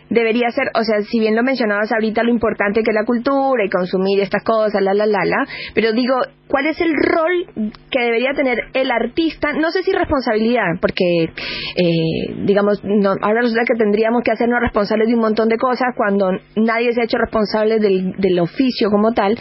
debería 0.09 0.49
ser, 0.51 0.67
o 0.75 0.83
sea, 0.83 1.01
si 1.01 1.19
bien 1.19 1.35
lo 1.35 1.41
mencionabas 1.41 1.91
ahorita, 1.91 2.21
lo 2.21 2.29
importante 2.29 2.83
que 2.83 2.91
es 2.91 2.95
la 2.95 3.03
cultura 3.05 3.65
y 3.65 3.69
consumir 3.69 4.19
estas 4.19 4.43
cosas, 4.43 4.79
la, 4.81 4.93
la, 4.93 5.07
la, 5.07 5.25
la, 5.25 5.47
pero 5.73 5.91
digo, 5.93 6.13
¿cuál 6.47 6.67
es 6.67 6.79
el 6.79 6.93
rol 6.93 7.73
que 7.89 7.99
debería 7.99 8.33
tener 8.35 8.59
el 8.73 8.91
artista? 8.91 9.53
No 9.53 9.71
sé 9.71 9.81
si 9.81 9.91
responsabilidad, 9.91 10.77
porque, 10.79 11.23
eh, 11.23 12.35
digamos, 12.45 12.83
no, 12.83 13.15
ahora 13.21 13.41
resulta 13.41 13.63
que 13.65 13.77
tendríamos 13.79 14.21
que 14.23 14.31
hacernos 14.31 14.59
responsables 14.61 15.07
de 15.07 15.15
un 15.15 15.21
montón 15.21 15.49
de 15.49 15.57
cosas 15.57 15.95
cuando 15.97 16.29
nadie 16.55 16.93
se 16.93 17.01
ha 17.01 17.05
hecho 17.05 17.17
responsable 17.17 17.79
del, 17.79 18.13
del 18.17 18.39
oficio 18.39 18.91
como 18.91 19.13
tal, 19.13 19.35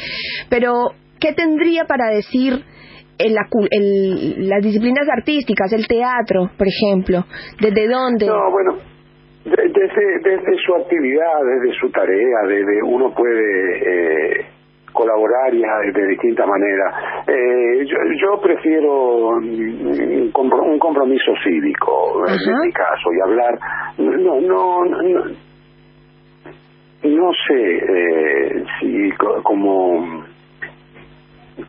pero 0.49 0.95
¿qué 1.25 1.33
tendría 1.33 1.85
para 1.85 2.11
decir 2.11 2.53
el, 3.17 4.49
las 4.49 4.63
disciplinas 4.63 5.09
artísticas, 5.09 5.73
el 5.73 5.87
teatro, 5.87 6.51
por 6.59 6.67
ejemplo? 6.69 7.25
¿Desde 7.59 7.89
dónde? 7.89 8.27
No, 8.27 8.51
bueno, 8.51 8.77
desde, 9.45 10.19
desde 10.23 10.57
su 10.67 10.75
actividad, 10.75 11.41
desde 11.45 11.79
su 11.79 11.91
tarea, 11.91 12.43
desde 12.47 12.83
uno 12.83 13.15
puede 13.15 14.41
eh, 14.41 14.47
colaborar 14.93 15.55
ya 15.55 15.93
de, 15.95 16.07
distintas 16.09 16.47
maneras. 16.47 16.95
Eh, 17.27 17.87
yo, 17.87 17.97
yo, 18.21 18.41
prefiero 18.43 19.29
un 19.39 20.79
compromiso 20.79 21.33
cívico 21.43 22.23
en 22.27 22.35
este 22.35 22.73
caso 22.75 23.09
y 23.17 23.21
hablar. 23.23 23.59
No, 23.97 24.41
no, 24.41 24.85
no, 24.85 25.25
no 27.05 27.31
sé 27.49 27.77
eh, 27.77 28.65
si 28.79 29.11
como 29.43 30.34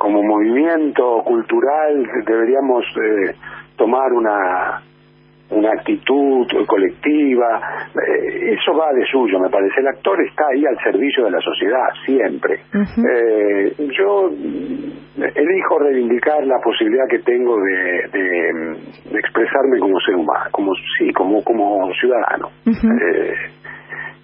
como 0.06 0.22
movimiento 0.22 1.24
cultural 1.26 2.08
deberíamos 2.28 2.86
eh, 2.96 3.34
tomar 3.76 4.14
una 4.14 4.80
una 5.50 5.70
actitud 5.72 6.46
colectiva, 6.68 7.88
eh, 7.90 8.54
eso 8.54 8.76
va 8.78 8.92
de 8.94 9.04
suyo, 9.12 9.40
me 9.40 9.50
parece. 9.50 9.80
El 9.80 9.88
actor 9.88 10.20
está 10.22 10.44
ahí 10.54 10.64
al 10.66 10.78
servicio 10.84 11.26
de 11.26 11.32
la 11.32 11.40
sociedad, 11.40 11.88
siempre. 12.06 12.60
eh, 12.76 13.76
yo 13.98 14.30
elijo 14.30 15.80
reivindicar 15.80 16.46
la 16.46 16.60
posibilidad 16.64 17.08
que 17.10 17.20
tengo 17.20 17.58
de, 17.62 18.10
de, 18.12 19.18
expresarme 19.18 19.80
como 19.80 20.00
ser 20.02 20.16
humano, 20.16 20.50
como 20.52 20.72
sí, 21.00 21.12
como, 21.14 21.44
como 21.44 21.92
ciudadano. 21.94 22.50
eh, 22.68 23.34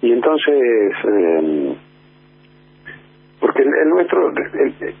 y 0.02 0.12
entonces, 0.12 0.92
eh, 1.08 1.76
porque 3.40 3.62
el, 3.62 3.68
el 3.82 3.88
nuestro, 3.88 4.28
el, 4.28 4.94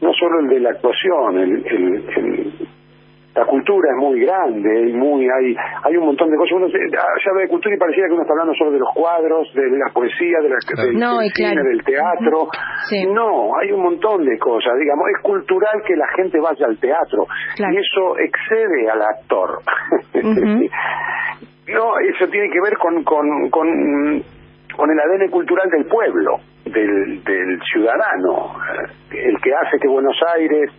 no 0.00 0.12
solo 0.12 0.40
el 0.40 0.48
de 0.48 0.60
la 0.60 0.70
actuación, 0.70 1.38
el, 1.38 1.66
el, 1.66 2.68
la 3.34 3.44
cultura 3.46 3.90
es 3.90 3.96
muy 3.96 4.20
grande 4.20 4.90
y 4.90 4.92
muy 4.92 5.24
hay 5.24 5.56
hay 5.82 5.96
un 5.96 6.06
montón 6.06 6.30
de 6.30 6.36
cosas 6.36 6.52
uno 6.52 6.68
se, 6.68 6.78
habla 6.78 7.42
de 7.42 7.48
cultura 7.48 7.74
y 7.74 7.78
parecía 7.78 8.06
que 8.06 8.12
uno 8.12 8.22
está 8.22 8.32
hablando 8.32 8.54
solo 8.54 8.70
de 8.70 8.78
los 8.78 8.88
cuadros 8.94 9.52
de 9.54 9.70
la 9.70 9.92
poesía 9.92 10.38
de 10.40 10.50
la, 10.50 10.56
del, 10.84 10.98
no, 10.98 11.18
del 11.18 11.32
claro. 11.32 11.50
cine 11.50 11.62
del 11.68 11.82
teatro 11.82 12.48
sí. 12.88 13.06
no 13.06 13.58
hay 13.58 13.72
un 13.72 13.82
montón 13.82 14.24
de 14.24 14.38
cosas 14.38 14.78
digamos 14.78 15.06
es 15.16 15.20
cultural 15.22 15.82
que 15.84 15.96
la 15.96 16.06
gente 16.14 16.38
vaya 16.38 16.66
al 16.66 16.78
teatro 16.78 17.26
claro. 17.56 17.74
y 17.74 17.78
eso 17.78 18.18
excede 18.18 18.88
al 18.88 19.02
actor 19.02 19.50
uh 20.14 20.18
-huh. 20.18 20.70
no 21.74 21.98
eso 21.98 22.30
tiene 22.30 22.48
que 22.50 22.60
ver 22.62 22.78
con 22.78 23.02
con, 23.02 23.50
con 23.50 24.22
con 24.76 24.90
el 24.90 24.98
ADN 24.98 25.30
cultural 25.30 25.70
del 25.70 25.86
pueblo, 25.86 26.38
del, 26.64 27.22
del 27.24 27.60
ciudadano, 27.72 28.56
el 29.10 29.40
que 29.40 29.50
hace 29.54 29.78
que 29.80 29.88
Buenos 29.88 30.16
Aires, 30.36 30.70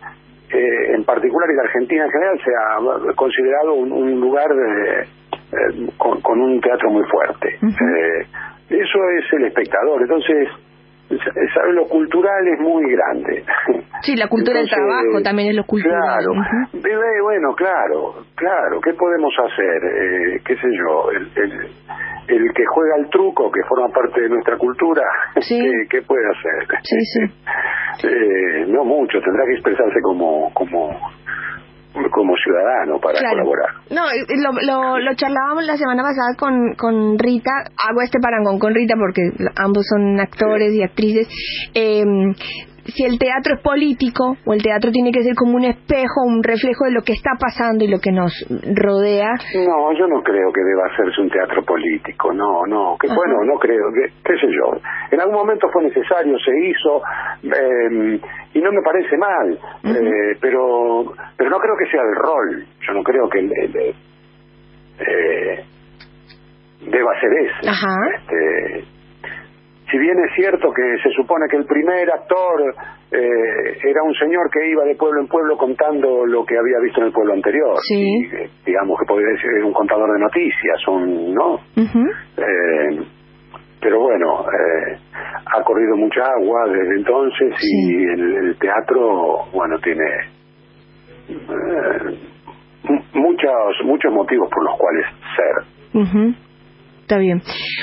eh, 0.50 0.94
en 0.94 1.04
particular 1.04 1.48
y 1.50 1.56
la 1.56 1.62
Argentina 1.62 2.04
en 2.04 2.10
general, 2.10 2.40
sea 2.44 3.14
considerado 3.14 3.74
un, 3.74 3.92
un 3.92 4.20
lugar 4.20 4.48
de, 4.48 5.00
eh, 5.02 5.90
con, 5.96 6.20
con, 6.20 6.40
un 6.40 6.60
teatro 6.60 6.90
muy 6.90 7.04
fuerte. 7.08 7.58
Uh 7.62 7.66
-huh. 7.66 8.22
eh, 8.22 8.26
eso 8.70 8.98
es 9.10 9.32
el 9.32 9.44
espectador. 9.46 10.02
Entonces. 10.02 10.48
Lo 11.70 11.84
cultural 11.84 12.48
es 12.48 12.58
muy 12.58 12.82
grande. 12.90 13.44
Sí, 14.02 14.16
la 14.16 14.26
cultura 14.26 14.58
Entonces, 14.58 14.76
del 14.76 14.86
trabajo 14.88 15.22
también 15.22 15.50
es 15.50 15.54
lo 15.54 15.62
cultural. 15.62 16.02
Claro, 16.02 16.32
uh 16.32 16.42
-huh. 16.42 17.22
bueno, 17.22 17.54
claro, 17.54 18.24
claro. 18.34 18.80
¿Qué 18.80 18.92
podemos 18.92 19.32
hacer? 19.38 19.84
Eh, 19.84 20.40
¿Qué 20.44 20.56
sé 20.56 20.68
yo? 20.80 21.10
El, 21.12 21.30
el, 21.36 21.70
el, 22.28 22.52
que 22.52 22.64
juega 22.66 22.94
al 22.96 23.08
truco, 23.10 23.50
que 23.50 23.60
forma 23.68 23.88
parte 23.88 24.20
de 24.20 24.28
nuestra 24.28 24.56
cultura, 24.56 25.02
sí. 25.40 25.58
¿qué, 25.58 25.72
¿qué, 25.88 26.02
puede 26.02 26.24
hacer? 26.26 26.80
Sí, 26.82 26.96
sí. 27.00 28.08
Eh, 28.08 28.66
no 28.68 28.84
mucho, 28.84 29.20
tendrá 29.20 29.44
que 29.46 29.54
expresarse 29.54 30.00
como 30.02 30.52
como 30.52 30.90
como 32.10 32.34
ciudadano 32.36 33.00
para 33.00 33.18
claro. 33.18 33.38
colaborar. 33.38 33.70
No, 33.90 34.04
lo, 34.04 34.52
lo, 34.60 34.98
lo, 34.98 35.14
charlábamos 35.14 35.64
la 35.64 35.76
semana 35.76 36.02
pasada 36.02 36.36
con, 36.38 36.74
con 36.74 37.18
Rita, 37.18 37.50
hago 37.88 38.02
este 38.02 38.20
parangón 38.20 38.58
con 38.58 38.74
Rita 38.74 38.94
porque 38.98 39.22
ambos 39.56 39.86
son 39.88 40.20
actores 40.20 40.72
sí. 40.72 40.78
y 40.78 40.82
actrices. 40.82 41.28
Eh, 41.74 42.04
si 42.86 43.04
el 43.04 43.18
teatro 43.18 43.54
es 43.56 43.62
político 43.62 44.36
o 44.44 44.52
el 44.52 44.62
teatro 44.62 44.90
tiene 44.90 45.10
que 45.12 45.22
ser 45.22 45.34
como 45.34 45.56
un 45.56 45.64
espejo, 45.64 46.22
un 46.26 46.42
reflejo 46.42 46.84
de 46.86 46.92
lo 46.92 47.02
que 47.02 47.12
está 47.12 47.32
pasando 47.38 47.84
y 47.84 47.88
lo 47.88 47.98
que 47.98 48.12
nos 48.12 48.32
rodea. 48.74 49.30
No, 49.66 49.92
yo 49.92 50.06
no 50.06 50.22
creo 50.22 50.52
que 50.52 50.62
deba 50.62 50.86
hacerse 50.92 51.20
un 51.20 51.30
teatro 51.30 51.62
político, 51.64 52.32
no, 52.32 52.66
no, 52.66 52.96
que 53.00 53.06
Ajá. 53.08 53.16
bueno, 53.16 53.44
no 53.44 53.58
creo, 53.58 53.90
que, 53.92 54.12
qué 54.24 54.34
sé 54.38 54.48
yo. 54.52 54.78
En 55.10 55.20
algún 55.20 55.36
momento 55.36 55.68
fue 55.72 55.84
necesario, 55.84 56.36
se 56.38 56.52
hizo 56.68 57.02
eh, 57.42 58.20
y 58.54 58.60
no 58.60 58.72
me 58.72 58.82
parece 58.82 59.16
mal, 59.16 59.50
uh 59.50 59.88
-huh. 59.88 59.96
eh, 59.96 60.38
pero 60.40 61.12
pero 61.36 61.50
no 61.50 61.58
creo 61.58 61.76
que 61.76 61.90
sea 61.90 62.02
el 62.02 62.14
rol. 62.14 62.66
Yo 62.86 62.92
no 62.94 63.02
creo 63.02 63.28
que 63.28 63.38
el, 63.40 63.52
el, 63.52 63.76
el 63.76 63.94
eh, 64.98 65.64
deba 66.80 67.20
ser 67.20 67.32
ese. 67.32 67.68
Ajá. 67.68 67.96
Este, 68.16 68.95
si 69.96 70.00
bien 70.02 70.18
es 70.18 70.34
cierto 70.34 70.68
que 70.74 70.82
se 71.02 71.08
supone 71.16 71.46
que 71.48 71.56
el 71.56 71.64
primer 71.64 72.10
actor 72.10 72.74
eh, 73.10 73.78
era 73.82 74.02
un 74.02 74.12
señor 74.12 74.50
que 74.52 74.70
iba 74.70 74.84
de 74.84 74.94
pueblo 74.94 75.22
en 75.22 75.26
pueblo 75.26 75.56
contando 75.56 76.26
lo 76.26 76.44
que 76.44 76.58
había 76.58 76.78
visto 76.82 77.00
en 77.00 77.06
el 77.06 77.12
pueblo 77.14 77.32
anterior, 77.32 77.78
sí. 77.80 78.04
y, 78.04 78.66
digamos 78.66 78.98
que 79.00 79.06
podría 79.06 79.34
ser 79.40 79.64
un 79.64 79.72
contador 79.72 80.12
de 80.12 80.18
noticias, 80.18 80.88
un 80.88 81.32
no, 81.32 81.54
uh 81.54 81.60
-huh. 81.76 82.10
eh, 82.36 83.06
pero 83.80 84.00
bueno, 84.00 84.44
eh, 84.52 84.98
ha 85.46 85.62
corrido 85.62 85.96
mucha 85.96 86.24
agua 86.24 86.66
desde 86.68 86.96
entonces 86.96 87.54
sí. 87.58 87.66
y 87.88 88.04
el, 88.04 88.36
el, 88.36 88.58
teatro, 88.58 89.46
bueno, 89.54 89.78
tiene 89.78 90.04
eh, 91.30 92.18
muchos 93.14 93.84
muchos 93.84 94.12
motivos 94.12 94.50
por 94.50 94.62
los 94.62 94.76
cuales 94.76 95.06
ser. 95.36 96.00
Uh 96.02 96.04
-huh. 96.04 96.45
Está 97.06 97.18
bien. 97.18 97.40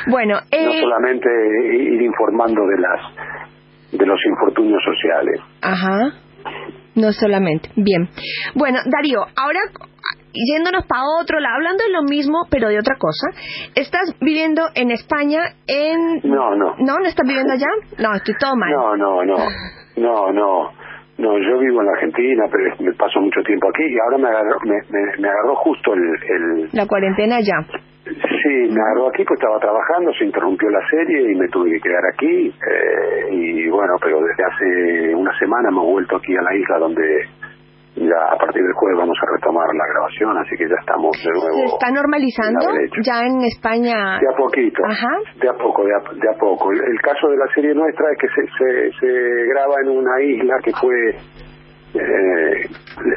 Bueno, 0.08 0.36
eh... 0.52 0.66
no 0.66 0.72
solamente 0.82 1.30
ir 1.72 2.02
informando 2.02 2.62
de 2.68 2.78
las 2.78 3.00
de 3.94 4.06
los 4.06 4.20
infortunios 4.26 4.84
sociales. 4.84 5.40
Ajá. 5.62 5.98
No 6.96 7.14
solamente. 7.14 7.70
Bien. 7.78 8.10
Bueno, 8.54 8.80
Darío, 8.84 9.22
ahora 9.38 9.62
yéndonos 10.34 10.86
para 10.88 11.04
otro 11.22 11.40
lado, 11.40 11.56
hablando 11.56 11.86
de 11.86 11.92
lo 11.92 12.04
mismo, 12.04 12.48
pero 12.52 12.68
de 12.68 12.80
otra 12.80 12.98
cosa. 13.00 13.30
¿Estás 13.76 14.14
viviendo 14.20 14.64
en 14.76 14.92
España 14.92 15.56
en 15.68 16.20
No, 16.24 16.54
no. 16.58 16.76
¿No 16.80 17.00
no 17.00 17.06
estás 17.06 17.26
viviendo 17.26 17.54
allá? 17.54 17.70
No, 18.00 18.14
estoy 18.16 18.36
todo 18.38 18.58
mal. 18.58 18.72
No, 18.72 18.98
no, 18.98 19.24
no. 19.24 19.38
No, 19.96 20.34
no. 20.34 20.72
No, 21.20 21.38
yo 21.38 21.60
vivo 21.60 21.80
en 21.80 21.86
la 21.86 21.94
Argentina, 21.94 22.44
pero 22.52 22.76
me 22.80 22.92
paso 22.96 23.22
mucho 23.22 23.42
tiempo 23.44 23.70
aquí 23.70 23.84
y 23.84 23.96
ahora 24.00 24.18
me 24.18 24.28
agarró, 24.28 24.58
me, 24.66 24.76
me, 24.90 25.18
me 25.20 25.30
agarró 25.30 25.56
justo 25.58 25.94
el, 25.94 26.02
el, 26.02 26.70
La 26.74 26.88
cuarentena 26.88 27.40
ya. 27.40 27.60
Sí, 28.16 28.74
me 28.74 28.82
agarró 28.82 29.10
aquí, 29.10 29.24
pues 29.26 29.40
estaba 29.40 29.60
trabajando, 29.60 30.12
se 30.14 30.26
interrumpió 30.26 30.70
la 30.70 30.88
serie 30.90 31.32
y 31.32 31.36
me 31.36 31.48
tuve 31.48 31.72
que 31.72 31.80
quedar 31.80 32.04
aquí. 32.14 32.48
Eh, 32.50 33.28
y 33.32 33.70
bueno, 33.70 33.94
pero 34.02 34.22
desde 34.22 34.44
hace 34.44 35.16
una 35.16 35.38
semana 35.40 35.70
hemos 35.70 35.86
vuelto 35.86 36.18
aquí 36.18 36.36
a 36.36 36.42
la 36.42 36.56
isla 36.56 36.78
donde 36.80 37.28
ya 37.96 38.34
a 38.34 38.38
partir 38.38 38.64
del 38.64 38.74
jueves 38.74 38.98
vamos 38.98 39.18
a 39.22 39.26
retomar 39.38 39.68
la 39.76 39.86
grabación, 39.94 40.38
así 40.38 40.58
que 40.58 40.68
ya 40.68 40.76
estamos 40.80 41.12
de 41.14 41.30
nuevo. 41.30 41.58
¿Se 41.58 41.66
está 41.78 41.92
normalizando 41.92 42.66
ya 43.02 43.22
en 43.22 43.42
España? 43.46 44.18
De 44.20 44.28
a 44.28 44.36
poquito, 44.36 44.82
Ajá. 44.86 45.14
de 45.40 45.50
a 45.50 45.54
poco, 45.54 45.86
de 45.86 45.94
a, 45.94 46.00
de 46.14 46.30
a 46.30 46.38
poco. 46.40 46.72
El, 46.72 46.82
el, 46.82 47.00
caso 47.02 47.30
de 47.30 47.38
la 47.38 47.48
serie 47.54 47.74
nuestra 47.76 48.06
es 48.12 48.18
que 48.18 48.28
se, 48.34 48.42
se, 48.58 49.00
se 49.00 49.46
graba 49.46 49.76
en 49.84 49.90
una 49.90 50.22
isla 50.24 50.56
que 50.64 50.72
fue 50.74 51.16
eh, 51.94 52.70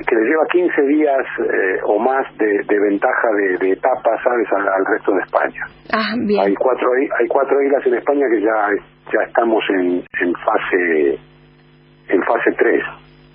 que 0.07 0.15
le 0.15 0.25
lleva 0.29 0.47
15 0.53 0.83
días 0.83 1.27
eh, 1.41 1.81
o 1.85 1.99
más 1.99 2.27
de, 2.39 2.47
de 2.47 2.81
ventaja 2.81 3.29
de, 3.33 3.59
de, 3.59 3.73
etapa, 3.73 4.11
¿sabes?, 4.23 4.47
al, 4.53 4.69
al, 4.69 4.87
resto 4.87 5.13
de 5.13 5.21
España. 5.23 5.63
Ah, 5.93 6.15
bien. 6.19 6.41
Hay 6.45 6.55
cuatro, 6.55 6.89
hay 6.93 7.27
cuatro 7.29 7.63
islas 7.63 7.87
en 7.87 7.95
España 7.95 8.27
que 8.31 8.41
ya, 8.41 8.69
ya 9.13 9.27
estamos 9.27 9.65
en, 9.71 10.05
en 10.21 10.35
fase 10.35 11.19
en 12.09 12.23
fase 12.23 12.53
3. 12.57 12.83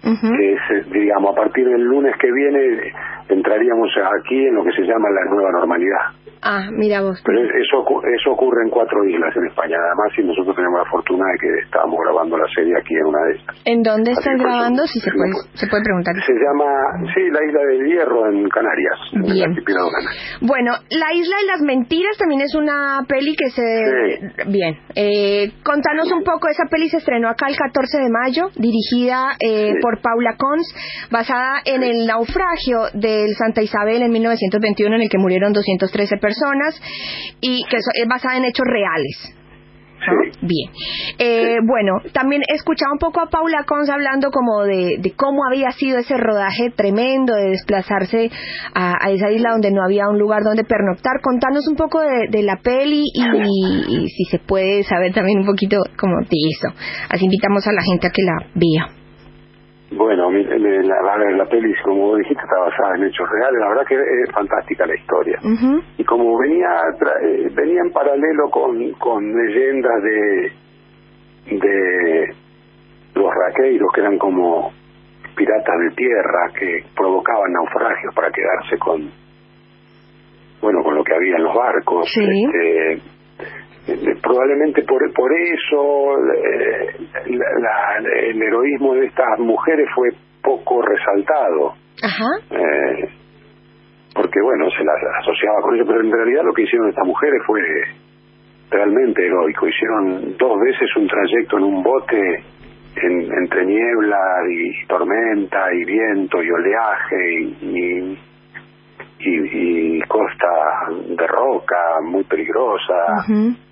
Uh 0.03 0.09
-huh. 0.09 0.35
que 0.35 0.53
es, 0.53 0.91
digamos, 0.91 1.31
a 1.31 1.35
partir 1.35 1.67
del 1.67 1.83
lunes 1.83 2.15
que 2.17 2.31
viene 2.31 2.91
entraríamos 3.29 3.89
aquí 4.19 4.47
en 4.47 4.55
lo 4.55 4.63
que 4.63 4.71
se 4.71 4.83
llama 4.83 5.09
la 5.09 5.25
nueva 5.29 5.51
normalidad. 5.51 6.21
Ah, 6.41 6.69
mira 6.71 7.01
vos. 7.01 7.21
Pero 7.23 7.39
eso, 7.43 7.85
eso 8.01 8.31
ocurre 8.31 8.63
en 8.65 8.69
cuatro 8.71 9.05
islas 9.05 9.35
en 9.35 9.45
España, 9.45 9.77
además, 9.77 10.09
y 10.17 10.23
nosotros 10.23 10.55
tenemos 10.55 10.79
la 10.79 10.89
fortuna 10.89 11.25
de 11.33 11.37
que 11.37 11.59
estábamos 11.65 11.99
grabando 12.03 12.37
la 12.37 12.47
serie 12.53 12.73
aquí 12.77 12.95
en 12.95 13.05
una 13.05 13.21
de 13.25 13.33
estas. 13.37 13.55
¿En 13.65 13.83
dónde 13.83 14.11
están 14.11 14.37
grabando? 14.37 14.87
Si 14.87 14.99
se 14.99 15.11
puede, 15.11 15.33
se 15.53 15.67
puede 15.67 15.83
preguntar. 15.83 16.15
Se 16.25 16.33
llama, 16.33 16.65
sí, 17.13 17.21
la 17.29 17.45
isla 17.45 17.61
del 17.61 17.85
Hierro 17.85 18.31
en 18.31 18.49
Canarias. 18.49 18.99
Bien. 19.13 19.53
bueno, 20.41 20.71
La 20.89 21.13
isla 21.13 21.35
de 21.41 21.47
las 21.47 21.61
mentiras 21.61 22.17
también 22.17 22.41
es 22.41 22.55
una 22.55 23.05
peli 23.07 23.35
que 23.35 23.49
se... 23.51 24.49
Bien. 24.49 24.77
Eh, 24.95 25.53
contanos 25.63 26.11
un 26.11 26.23
poco, 26.23 26.47
esa 26.49 26.65
peli 26.69 26.89
se 26.89 26.97
estrenó 26.97 27.29
acá 27.29 27.47
el 27.49 27.55
14 27.55 28.01
de 28.01 28.09
mayo, 28.09 28.49
dirigida 28.57 29.37
eh, 29.39 29.75
por 29.79 30.01
Paula 30.01 30.35
Cons, 30.37 30.65
basada 31.11 31.61
en 31.65 31.83
el 31.83 32.07
naufragio 32.07 32.89
del 33.11 33.35
Santa 33.35 33.61
Isabel 33.61 34.01
en 34.01 34.11
1921 34.11 34.95
en 34.95 35.01
el 35.01 35.09
que 35.09 35.17
murieron 35.17 35.53
213 35.53 36.17
personas 36.17 36.81
y 37.41 37.63
que 37.69 37.77
es 37.77 38.07
basada 38.07 38.37
en 38.37 38.45
hechos 38.45 38.65
reales. 38.65 39.35
Bien. 40.41 40.71
Eh, 41.19 41.57
bueno, 41.63 41.99
también 42.13 42.41
he 42.47 42.55
escuchado 42.55 42.91
un 42.93 42.97
poco 42.97 43.21
a 43.21 43.29
Paula 43.29 43.63
Cons 43.67 43.89
hablando 43.89 44.31
como 44.31 44.63
de, 44.63 45.13
cómo 45.15 45.45
había 45.45 45.71
sido 45.71 45.99
ese 45.99 46.17
rodaje 46.17 46.71
tremendo 46.75 47.35
de 47.35 47.49
desplazarse 47.49 48.31
a, 48.73 49.11
esa 49.11 49.29
isla 49.29 49.51
donde 49.51 49.71
no 49.71 49.83
había 49.83 50.09
un 50.09 50.17
lugar 50.17 50.41
donde 50.43 50.63
pernoctar. 50.63 51.21
Contanos 51.21 51.67
un 51.67 51.75
poco 51.75 51.99
de, 51.99 52.41
la 52.41 52.57
peli 52.57 53.05
y, 53.13 54.07
si 54.09 54.23
se 54.25 54.39
puede 54.39 54.83
saber 54.83 55.13
también 55.13 55.39
un 55.39 55.45
poquito 55.45 55.77
como 55.99 56.17
de 56.21 56.37
eso. 56.49 56.75
Así 57.09 57.25
invitamos 57.25 57.67
a 57.67 57.71
la 57.71 57.83
gente 57.83 58.07
a 58.07 58.09
que 58.09 58.23
la 58.23 58.47
vea. 58.55 59.00
Bueno, 59.91 60.31
la, 60.31 61.17
la 61.35 61.45
peli, 61.45 61.73
como 61.83 62.07
vos 62.07 62.17
dijiste, 62.19 62.41
está 62.41 62.59
basada 62.59 62.95
en 62.95 63.03
hechos 63.03 63.27
reales. 63.29 63.59
La 63.59 63.69
verdad 63.69 63.85
que 63.87 63.95
es 63.95 64.31
fantástica 64.31 64.85
la 64.85 64.95
historia. 64.95 65.39
Y 65.97 66.03
como 66.05 66.37
venía 66.39 66.69
eh, 67.23 67.49
venía 67.53 67.81
en 67.81 67.91
paralelo 67.91 68.49
con, 68.49 68.91
con 68.93 69.35
leyendas 69.35 70.03
de, 70.03 70.51
de 71.57 72.35
los 73.15 73.29
raqueiros, 73.33 73.89
que 73.93 74.01
eran 74.01 74.17
como 74.17 74.71
piratas 75.35 75.79
de 75.79 75.95
tierra 75.95 76.51
que 76.57 76.85
provocaban 76.95 77.51
naufragios 77.51 78.13
para 78.15 78.31
quedarse 78.31 78.77
con 78.77 79.09
bueno 80.61 80.83
con 80.83 80.95
lo 80.95 81.03
que 81.03 81.15
había 81.15 81.35
en 81.37 81.43
los 81.43 81.55
barcos 81.55 82.05
este, 82.07 82.93
eh, 82.93 83.01
probablemente 84.21 84.83
por 84.83 85.01
por 85.13 85.31
eso 85.33 86.17
eh, 86.33 86.95
el 87.25 88.41
heroísmo 88.41 88.93
de 88.95 89.05
estas 89.05 89.39
mujeres 89.39 89.87
fue 89.95 90.09
poco 90.41 90.81
resaltado. 90.81 91.75
Eh, 92.49 93.09
porque 94.13 94.41
bueno 94.41 94.69
se 94.71 94.83
las 94.83 94.97
asociaba 95.21 95.61
con 95.61 95.75
eso 95.75 95.85
pero 95.85 96.01
en 96.01 96.11
realidad 96.11 96.43
lo 96.43 96.53
que 96.53 96.63
hicieron 96.63 96.89
estas 96.89 97.05
mujeres 97.05 97.41
fue 97.45 97.61
realmente 98.71 99.25
heroico. 99.25 99.67
Hicieron 99.67 100.37
dos 100.37 100.59
veces 100.59 100.89
un 100.95 101.07
trayecto 101.07 101.57
en 101.57 101.63
un 101.63 101.83
bote 101.83 102.43
entre 102.95 103.65
niebla 103.65 104.19
y 104.49 104.85
tormenta 104.87 105.73
y 105.73 105.85
viento 105.85 106.41
y 106.41 106.51
oleaje 106.51 107.41
y, 107.61 108.17
y, 109.19 110.01
costa 110.07 110.47
de 111.07 111.27
roca 111.27 112.01
muy 112.03 112.23
peligrosa 112.23 113.23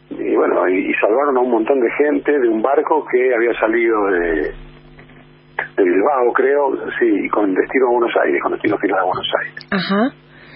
y 0.09 0.35
bueno, 0.35 0.67
y, 0.67 0.93
salvaron 0.95 1.37
a 1.37 1.39
un 1.41 1.51
montón 1.51 1.79
de 1.79 1.89
gente 1.91 2.39
de 2.39 2.47
un 2.47 2.61
barco 2.61 3.05
que 3.11 3.33
había 3.33 3.53
salido 3.59 4.07
de, 4.07 4.53
de 5.77 5.83
Bilbao, 5.83 6.33
creo, 6.33 6.75
sí, 6.99 7.29
con 7.29 7.53
destino 7.53 7.87
a 7.87 7.91
Buenos 7.91 8.15
Aires, 8.23 8.41
con 8.41 8.51
destino 8.53 8.77
final 8.77 8.99
a 8.99 9.03
Buenos 9.03 9.31
Aires. 9.39 9.67
Ajá. 9.71 10.13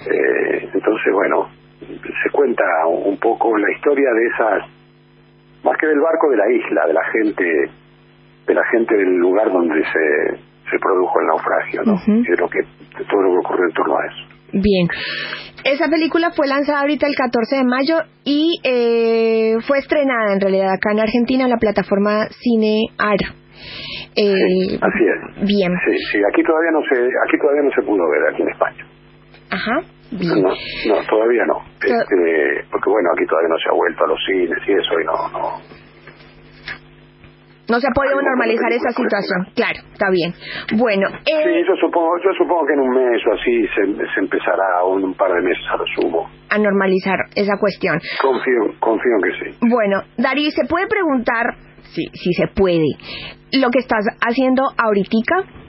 Eh, 0.10 0.70
entonces, 0.74 1.14
bueno, 1.14 1.50
se 1.80 2.30
cuenta 2.32 2.64
un 2.88 3.18
poco 3.18 3.58
la 3.58 3.72
historia 3.72 4.10
de 4.12 4.26
esas, 4.28 4.70
más 5.64 5.78
que 5.78 5.88
del 5.88 6.00
barco, 6.00 6.30
de 6.30 6.38
la 6.38 6.52
isla, 6.52 6.88
de 6.88 6.94
la 6.94 7.06
gente, 7.12 7.44
de 8.48 8.54
la 8.54 8.66
gente 8.72 8.96
del 8.98 9.16
lugar 9.18 9.52
donde 9.52 9.84
se, 9.86 10.38
se 10.70 10.80
produjo 10.80 11.20
el 11.22 11.28
naufragio, 11.28 11.82
¿no? 11.86 11.96
Y 12.08 12.24
de 12.24 12.38
lo 12.38 12.50
que, 12.50 12.60
de 12.60 13.06
todo 13.06 13.22
lo 13.22 13.32
que 13.32 13.38
ocurrió 13.46 13.66
en 13.66 13.74
torno 13.74 13.98
a 13.98 14.06
eso. 14.08 14.33
Bien. 14.54 14.88
Esa 15.64 15.88
película 15.88 16.32
fue 16.36 16.48
lanzada 16.48 16.82
ahorita 16.82 17.08
el 17.08 17.16
14 17.16 17.56
de 17.58 17.64
mayo 17.64 17.96
y 18.24 18.60
eh, 18.64 19.56
fue 19.66 19.80
estrenada 19.80 20.34
en 20.34 20.42
realidad 20.42 20.74
acá 20.74 20.92
en 20.92 21.00
Argentina 21.00 21.46
en 21.46 21.50
la 21.50 21.58
plataforma 21.58 22.28
Cinear. 22.30 23.18
Eh, 24.16 24.78
así 24.80 25.04
es. 25.08 25.48
Bien. 25.48 25.72
Sí, 25.86 25.96
sí, 26.12 26.20
aquí 26.32 26.44
todavía 26.44 26.72
no 26.72 26.82
se, 26.84 27.02
aquí 27.02 27.38
todavía 27.40 27.64
no 27.64 27.72
se 27.72 27.82
pudo 27.82 28.04
ver 28.10 28.34
aquí 28.34 28.42
en 28.42 28.50
España. 28.50 28.86
Ajá. 29.50 29.82
Bien. 30.12 30.42
No, 30.42 30.50
no 30.50 31.08
todavía 31.10 31.44
no. 31.48 31.64
Este, 31.82 32.68
porque 32.70 32.90
bueno, 32.90 33.10
aquí 33.16 33.26
todavía 33.26 33.50
no 33.50 33.58
se 33.58 33.70
ha 33.70 33.74
vuelto 33.74 34.04
a 34.04 34.08
los 34.08 34.20
cines 34.26 34.60
y 34.68 34.72
eso 34.74 35.00
y 35.00 35.06
no, 35.06 35.30
no, 35.32 35.62
no 37.70 37.80
se 37.80 37.88
ha 37.88 37.94
podido 37.96 38.20
normalizar 38.22 38.72
esa 38.72 38.92
situación. 38.92 39.48
Claro, 39.56 39.80
está 39.92 40.10
bien. 40.12 40.34
Bueno. 40.76 41.08
Eh... 41.24 41.44
Sí, 41.44 41.68
yo 41.68 41.76
supongo, 41.80 42.12
yo 42.24 42.32
supongo 42.38 42.66
que 42.68 42.74
en 42.74 42.82
un 42.82 42.90
mes 42.90 43.22
o 43.28 43.34
así 43.34 43.68
se, 43.72 44.20
empezará, 44.20 44.84
o 44.84 44.98
en 44.98 45.06
un 45.06 45.14
par 45.14 45.32
de 45.32 45.42
meses 45.42 45.64
a 45.72 45.78
lo 45.78 45.86
sumo. 45.96 46.30
A 46.50 46.58
normalizar 46.58 47.18
esa 47.36 47.56
cuestión. 47.60 48.00
Confío, 48.22 48.76
confío 48.80 49.12
en 49.16 49.22
que 49.24 49.34
sí. 49.40 49.58
Bueno, 49.62 50.04
Darí, 50.18 50.52
¿se 50.52 50.66
puede 50.68 50.88
preguntar, 50.88 51.56
si, 51.96 52.06
si 52.14 52.34
se 52.34 52.48
puede, 52.48 53.00
lo 53.54 53.70
que 53.70 53.80
estás 53.80 54.06
haciendo 54.20 54.64
ahorita? 54.78 55.64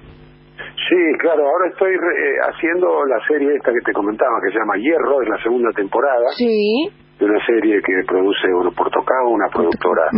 Sí, 0.74 1.00
claro, 1.20 1.46
ahora 1.46 1.70
estoy 1.70 1.94
eh, 1.94 2.36
haciendo 2.42 3.06
la 3.06 3.18
serie 3.26 3.54
esta 3.54 3.72
que 3.72 3.80
te 3.84 3.92
comentaba, 3.92 4.38
que 4.44 4.52
se 4.52 4.58
llama 4.58 4.76
Hierro, 4.76 5.22
es 5.22 5.28
la 5.28 5.42
segunda 5.42 5.70
temporada. 5.70 6.28
Sí. 6.36 6.90
De 7.18 7.24
una 7.24 7.38
serie 7.46 7.80
que 7.80 7.92
produce 8.06 8.48
Grupo 8.48 8.90
Tocado, 8.90 9.28
una 9.30 9.46
productora 9.48 10.10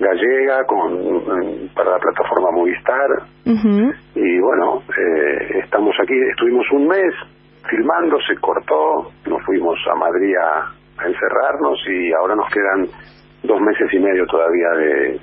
gallega 0.00 0.64
con 0.64 1.68
para 1.74 1.90
la 1.90 1.98
plataforma 1.98 2.50
Movistar 2.52 3.10
y 3.44 4.40
bueno 4.40 4.82
eh, 4.88 5.60
estamos 5.62 5.94
aquí 6.02 6.14
estuvimos 6.30 6.66
un 6.72 6.88
mes 6.88 7.14
filmando 7.68 8.16
se 8.26 8.34
cortó 8.40 9.12
nos 9.26 9.44
fuimos 9.44 9.78
a 9.92 9.94
Madrid 9.96 10.34
a, 10.36 10.74
encerrarnos 11.06 11.78
y 11.88 12.12
ahora 12.12 12.34
nos 12.34 12.50
quedan 12.52 12.86
dos 13.42 13.60
meses 13.60 13.88
y 13.92 13.98
medio 13.98 14.26
todavía 14.26 14.68
de 14.76 15.20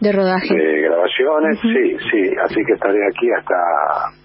de 0.00 0.12
rodaje 0.12 0.54
de 0.54 0.80
grabaciones 0.82 1.58
sí 1.60 1.96
sí 2.10 2.36
así 2.42 2.60
que 2.66 2.72
estaré 2.72 2.98
aquí 3.06 3.28
hasta 3.36 3.56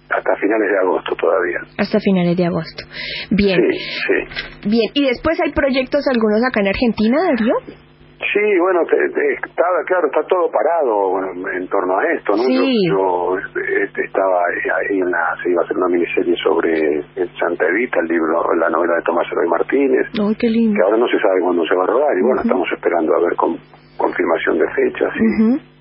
hasta 0.08 0.36
finales 0.36 0.70
de 0.70 0.78
agosto 0.78 1.16
todavía. 1.16 1.58
Hasta 1.78 1.98
finales 1.98 2.36
de 2.36 2.46
agosto. 2.46 2.84
Bien. 3.30 3.58
Sí, 3.58 3.78
sí. 4.06 4.68
Bien. 4.68 4.90
¿Y 4.94 5.06
después 5.06 5.36
hay 5.44 5.50
proyectos 5.50 6.06
algunos 6.06 6.40
acá 6.46 6.60
en 6.60 6.68
Argentina, 6.68 7.18
Darío? 7.24 7.54
Sí, 8.16 8.58
bueno, 8.60 8.80
está, 8.82 9.64
claro, 9.86 10.06
está 10.06 10.22
todo 10.26 10.50
parado 10.50 11.20
en 11.52 11.68
torno 11.68 11.98
a 11.98 12.12
esto, 12.12 12.32
¿no? 12.32 12.42
Yo, 12.88 13.36
este, 13.38 14.04
estaba 14.04 14.40
ahí 14.40 14.98
en 14.98 15.10
la, 15.10 15.36
se 15.42 15.50
iba 15.50 15.60
a 15.60 15.64
hacer 15.64 15.76
una 15.76 15.88
miniserie 15.88 16.34
sobre 16.42 17.02
Santa 17.38 17.66
Evita, 17.68 18.00
el 18.00 18.08
libro, 18.08 18.54
la 18.54 18.70
novela 18.70 18.94
de 18.96 19.02
Tomás 19.02 19.26
Eloy 19.32 19.48
Martínez, 19.48 20.06
qué 20.38 20.48
lindo. 20.48 20.74
que 20.76 20.82
ahora 20.82 20.96
no 20.96 21.06
se 21.08 21.18
sabe 21.20 21.40
cuándo 21.42 21.64
se 21.66 21.74
va 21.74 21.84
a 21.84 21.86
rodar 21.86 22.16
y 22.16 22.22
bueno, 22.22 22.40
estamos 22.40 22.68
esperando 22.72 23.14
a 23.14 23.20
ver 23.20 23.36
con 23.36 23.56
confirmación 23.98 24.58
de 24.58 24.66
fechas. 24.72 25.12
y 25.16 25.75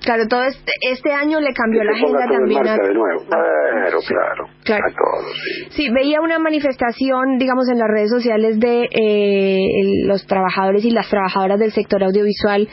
Claro, 0.00 0.26
todo 0.28 0.44
este, 0.44 0.72
este 0.90 1.12
año 1.12 1.40
le 1.40 1.52
cambió 1.52 1.82
la 1.82 1.92
agenda 1.92 2.20
también. 2.30 2.68
A... 2.68 2.76
de 2.76 2.94
nuevo. 2.94 3.24
Claro, 3.28 3.98
claro. 4.06 4.44
claro. 4.64 4.84
A 4.84 4.94
todos, 4.94 5.32
sí. 5.70 5.90
veía 5.90 6.20
una 6.20 6.38
manifestación, 6.38 7.38
digamos, 7.38 7.68
en 7.68 7.78
las 7.78 7.88
redes 7.88 8.10
sociales 8.10 8.60
de 8.60 8.88
eh, 8.90 10.06
los 10.06 10.26
trabajadores 10.26 10.84
y 10.84 10.90
las 10.90 11.08
trabajadoras 11.08 11.58
del 11.58 11.72
sector 11.72 12.02
audiovisual, 12.04 12.68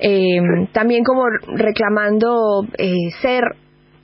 eh, 0.00 0.40
también 0.72 1.04
como 1.04 1.24
reclamando 1.56 2.66
eh, 2.76 3.10
ser 3.22 3.44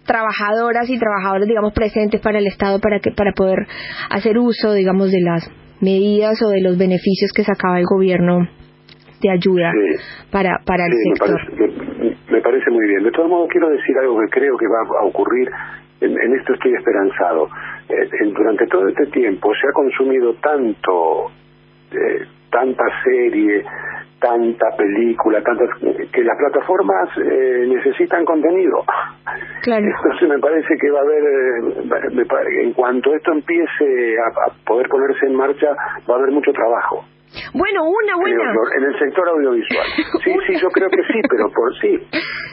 trabajadoras 0.06 0.88
y 0.88 0.98
trabajadores, 0.98 1.46
digamos, 1.46 1.72
presentes 1.72 2.20
para 2.20 2.38
el 2.38 2.46
Estado 2.46 2.80
para 2.80 3.00
que 3.00 3.10
para 3.12 3.32
poder 3.32 3.66
hacer 4.10 4.38
uso, 4.38 4.72
digamos, 4.72 5.10
de 5.10 5.20
las 5.20 5.48
medidas 5.80 6.40
o 6.42 6.48
de 6.48 6.60
los 6.60 6.76
beneficios 6.78 7.32
que 7.34 7.44
sacaba 7.44 7.78
el 7.78 7.84
gobierno 7.84 8.48
de 9.20 9.30
ayuda 9.30 9.72
para, 10.30 10.58
para 10.64 10.86
el 10.86 10.92
sector. 11.12 11.38
Me 11.52 11.68
parece, 11.68 11.89
muy 12.70 12.86
bien. 12.86 13.02
De 13.02 13.10
todos 13.10 13.28
modos, 13.28 13.48
quiero 13.50 13.68
decir 13.70 13.96
algo 13.98 14.18
que 14.20 14.28
creo 14.30 14.56
que 14.56 14.66
va 14.66 15.00
a 15.00 15.04
ocurrir. 15.04 15.48
En, 16.00 16.34
esto 16.34 16.54
estoy 16.54 16.74
esperanzado. 16.74 17.48
Eh, 17.88 18.32
durante 18.32 18.66
todo 18.66 18.88
este 18.88 19.06
tiempo 19.06 19.52
se 19.54 19.68
ha 19.68 19.72
consumido 19.72 20.34
tanto, 20.34 21.30
eh, 21.92 22.24
tanta 22.50 22.84
serie, 23.04 23.64
tanta 24.18 24.76
película, 24.76 25.42
tantas 25.42 25.68
que 26.12 26.22
las 26.22 26.38
plataformas 26.38 27.08
eh, 27.18 27.66
necesitan 27.68 28.24
contenido. 28.24 28.84
Claro. 29.62 29.86
Entonces 30.04 30.28
me 30.28 30.38
parece 30.38 30.76
que 30.80 30.90
va 30.90 31.00
a 31.00 31.02
haber, 31.02 32.64
en 32.64 32.72
cuanto 32.72 33.14
esto 33.14 33.32
empiece 33.32 34.16
a 34.18 34.64
poder 34.64 34.88
ponerse 34.88 35.26
en 35.26 35.34
marcha, 35.34 35.68
va 36.08 36.14
a 36.14 36.18
haber 36.18 36.30
mucho 36.30 36.52
trabajo. 36.52 37.04
Bueno, 37.52 37.84
una 37.84 38.16
buena. 38.16 38.52
En 38.76 38.84
el 38.84 38.98
sector 38.98 39.28
audiovisual. 39.28 39.86
Sí, 40.24 40.32
sí, 40.46 40.54
yo 40.60 40.68
creo 40.68 40.88
que 40.90 41.02
sí, 41.02 41.20
pero 41.28 41.48
por 41.50 41.72
sí, 41.80 41.96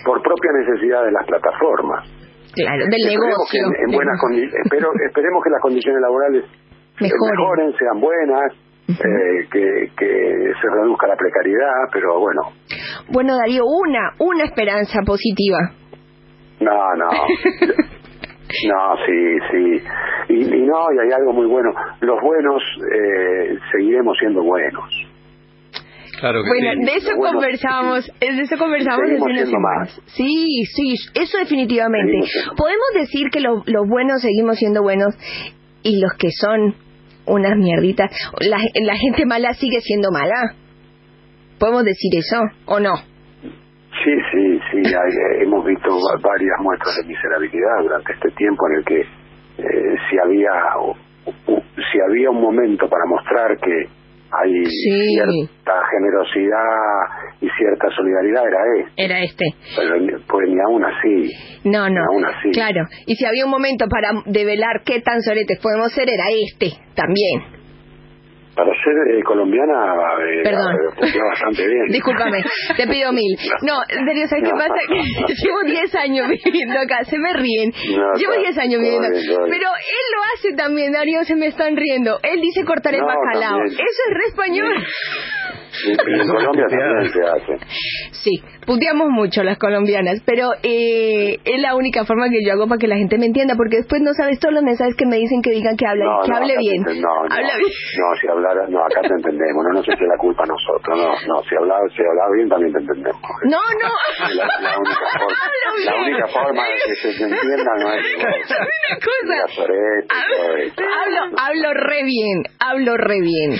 por 0.06 0.22
propia 0.22 0.52
necesidad 0.54 1.04
de 1.04 1.12
las 1.12 1.26
plataformas. 1.28 2.08
Claro, 2.56 2.86
del 2.90 3.20
negocio. 3.20 3.62
en, 3.86 3.92
buenas 3.92 4.18
espero, 4.64 4.90
esperemos 5.08 5.44
que 5.44 5.50
las 5.50 5.62
condiciones 5.62 6.02
laborales 6.02 6.46
mejoren, 7.00 7.74
sean 7.78 8.00
buenas, 8.00 8.54
eh, 8.88 9.48
que, 9.52 9.92
que 9.96 10.52
se 10.60 10.68
reduzca 10.74 11.08
la 11.08 11.16
precariedad, 11.16 11.92
pero 11.92 12.20
bueno. 12.20 12.42
Bueno, 13.10 13.38
Darío, 13.38 13.64
una, 13.66 14.14
una 14.20 14.46
esperanza 14.46 15.02
positiva. 15.06 15.58
No, 16.60 16.96
no. 16.96 17.10
No, 18.68 18.96
sí, 19.06 19.38
sí. 19.52 19.84
Y, 20.30 20.56
y, 20.56 20.62
no, 20.62 20.86
y 20.94 21.00
hay 21.06 21.12
algo 21.14 21.34
muy 21.34 21.48
bueno. 21.48 21.70
Los 22.02 22.20
buenos 22.22 22.62
eh, 22.94 23.58
seguiremos 23.72 24.18
siendo 24.18 24.44
buenos. 24.44 24.86
Claro 26.20 26.42
que 26.42 26.50
bueno, 26.50 26.82
sí. 26.82 26.86
de 26.86 26.98
eso 26.98 27.12
conversamos, 27.16 28.12
de 28.20 28.42
eso 28.42 28.58
conversamos 28.58 29.02
Seguimos 29.08 29.54
más. 29.60 30.02
Sí, 30.06 30.64
sí, 30.74 30.96
eso 31.14 31.38
definitivamente. 31.38 32.28
Podemos 32.56 32.88
decir 32.96 33.30
que 33.32 33.40
lo, 33.40 33.64
los 33.66 33.88
buenos 33.88 34.22
seguimos 34.22 34.58
siendo 34.58 34.82
buenos 34.82 35.16
y 35.84 36.02
los 36.02 36.14
que 36.18 36.30
son 36.32 36.74
unas 37.28 37.56
mierditas, 37.58 38.10
la, 38.40 38.58
la 38.82 38.96
gente 38.96 39.26
mala 39.26 39.54
sigue 39.54 39.82
siendo 39.82 40.10
mala. 40.12 40.56
¿Podemos 41.60 41.84
decir 41.84 42.12
eso 42.16 42.38
o 42.66 42.80
no? 42.80 42.96
Sí, 42.96 44.12
sí, 44.32 44.57
sí. 44.84 44.94
Hay, 44.96 45.44
hemos 45.44 45.66
visto 45.66 45.90
varias 46.22 46.58
muestras 46.62 46.96
de 47.02 47.08
miserabilidad 47.08 47.78
durante 47.84 48.14
este 48.14 48.30
tiempo 48.32 48.68
en 48.70 48.76
el 48.80 48.86
que 48.86 49.00
eh, 49.02 49.96
si 50.10 50.18
había 50.24 50.52
si 51.92 52.00
había 52.10 52.30
un 52.30 52.42
momento 52.42 52.88
para 52.90 53.06
mostrar 53.08 53.58
que 53.60 53.86
hay 54.30 54.66
Sí. 54.66 55.16
cierta 55.16 55.74
generosidad 55.90 57.40
y 57.40 57.48
cierta 57.50 57.88
solidaridad 57.96 58.44
era 58.46 58.60
este. 58.78 59.04
Era 59.04 59.20
este. 59.24 59.46
Pero 59.78 60.00
ni- 60.00 60.24
pues 60.28 60.50
ni 60.50 60.60
aún 60.70 60.84
así. 60.84 61.32
No, 61.64 61.90
no. 61.90 62.02
Aún 62.12 62.26
así. 62.26 62.50
Claro. 62.52 62.82
Y 63.06 63.16
si 63.16 63.26
había 63.26 63.46
un 63.46 63.52
momento 63.52 63.86
para 63.90 64.10
develar 64.26 64.82
qué 64.86 65.00
tan 65.02 65.22
soretes 65.22 65.60
podemos 65.62 65.92
ser, 65.94 66.10
era 66.10 66.26
este 66.30 66.72
también. 66.96 67.57
Para 68.58 68.72
ser 68.74 69.14
eh, 69.14 69.22
colombiana 69.24 69.94
eh, 69.94 70.42
Perdón. 70.44 70.74
eh, 70.74 70.96
funciona 70.98 71.26
bastante 71.30 71.68
bien. 71.68 71.86
Discúlpame, 71.94 72.44
te 72.76 72.88
pido 72.88 73.12
mil. 73.14 73.38
No, 73.62 73.78
en 73.88 74.06
serio, 74.06 74.28
¿sabes 74.28 74.44
qué 74.46 74.52
No. 74.52 74.58
pasa? 74.58 74.82
Que 74.90 75.34
llevo 75.46 75.62
10 75.64 75.96
años 75.96 76.28
viviendo 76.44 76.80
acá, 76.80 77.04
se 77.06 77.18
me 77.20 77.34
ríen. 77.34 77.72
No, 77.96 78.14
llevo 78.18 78.34
está- 78.34 78.50
10 78.50 78.58
años 78.58 78.82
viviendo 78.82 79.10
bien. 79.10 79.24
Pero 79.50 79.68
él 79.70 80.06
lo 80.16 80.22
hace 80.34 80.54
también, 80.58 80.92
Darío, 80.92 81.24
se 81.24 81.36
me 81.36 81.48
están 81.48 81.76
riendo. 81.78 82.20
Él 82.24 82.42
dice 82.42 82.66
cortar 82.66 82.94
el 82.96 83.02
No, 83.02 83.08
bacalao. 83.08 83.58
también. 83.60 83.74
Eso 83.78 84.02
es 84.10 84.18
re 84.18 84.26
español. 84.28 84.76
Y, 85.86 85.90
y 85.90 86.20
en 86.22 86.28
Colombia 86.28 86.66
también 86.70 87.10
se 87.14 87.22
hace. 87.22 87.66
Sí, 88.12 88.42
puteamos 88.68 89.08
mucho 89.10 89.42
las 89.44 89.58
colombianas, 89.58 90.22
pero 90.26 90.52
eh, 90.62 91.40
es 91.44 91.62
la 91.62 91.74
única 91.76 92.04
forma 92.06 92.30
que 92.30 92.44
yo 92.46 92.54
hago 92.54 92.68
para 92.68 92.78
que 92.78 92.88
la 92.88 92.98
gente 92.98 93.18
me 93.18 93.26
entienda, 93.26 93.56
porque 93.56 93.78
después 93.78 94.02
no 94.04 94.12
sabes 94.14 94.38
todos 94.40 94.54
los 94.54 94.64
mensajes 94.64 94.94
que 94.96 95.06
me 95.08 95.16
dicen 95.18 95.42
que 95.42 95.52
digan 95.52 95.76
que 95.78 95.88
habla, 95.88 96.04
No, 96.06 96.22
que 96.22 96.30
no, 96.32 96.38
hable 96.38 96.54
te 96.54 96.60
bien. 96.60 96.84
enten- 96.84 97.00
No, 97.02 97.10
Habla 97.24 97.56
bien. 97.58 97.72
no, 97.72 98.08
si 98.20 98.28
hablara, 98.28 98.68
no, 98.68 98.80
acá 98.86 99.02
te 99.02 99.14
entendemos, 99.16 99.64
no, 99.66 99.80
no 99.80 99.84
se 99.84 99.92
eche 99.94 100.06
la 100.06 100.18
culpa 100.18 100.44
a 100.44 100.48
nosotros, 100.48 100.98
no, 101.00 101.10
no, 101.34 101.44
si 101.48 101.56
hablaba, 101.56 101.82
si 101.96 102.02
hablaba 102.04 102.30
bien 102.36 102.50
también 102.50 102.74
te 102.74 102.80
entendemos. 102.80 103.22
No, 103.48 103.58
no. 103.82 103.92
La, 104.36 104.46
la 104.60 104.78
única 104.78 105.08
forma, 105.18 105.38
la 105.86 105.96
única 106.04 106.28
forma 106.28 106.64
de 106.68 106.76
que 106.86 106.96
se 106.96 107.10
entienda 107.24 107.72
no 107.80 107.94
es 107.94 108.04
¿Sabe 108.48 108.68
una 108.68 109.00
cosa? 109.00 109.36
esto. 109.48 110.84
Hablo, 110.84 111.38
hablo 111.38 111.74
re 111.74 112.04
bien, 112.04 112.44
hablo 112.60 112.98
re 112.98 113.22
bien. 113.22 113.52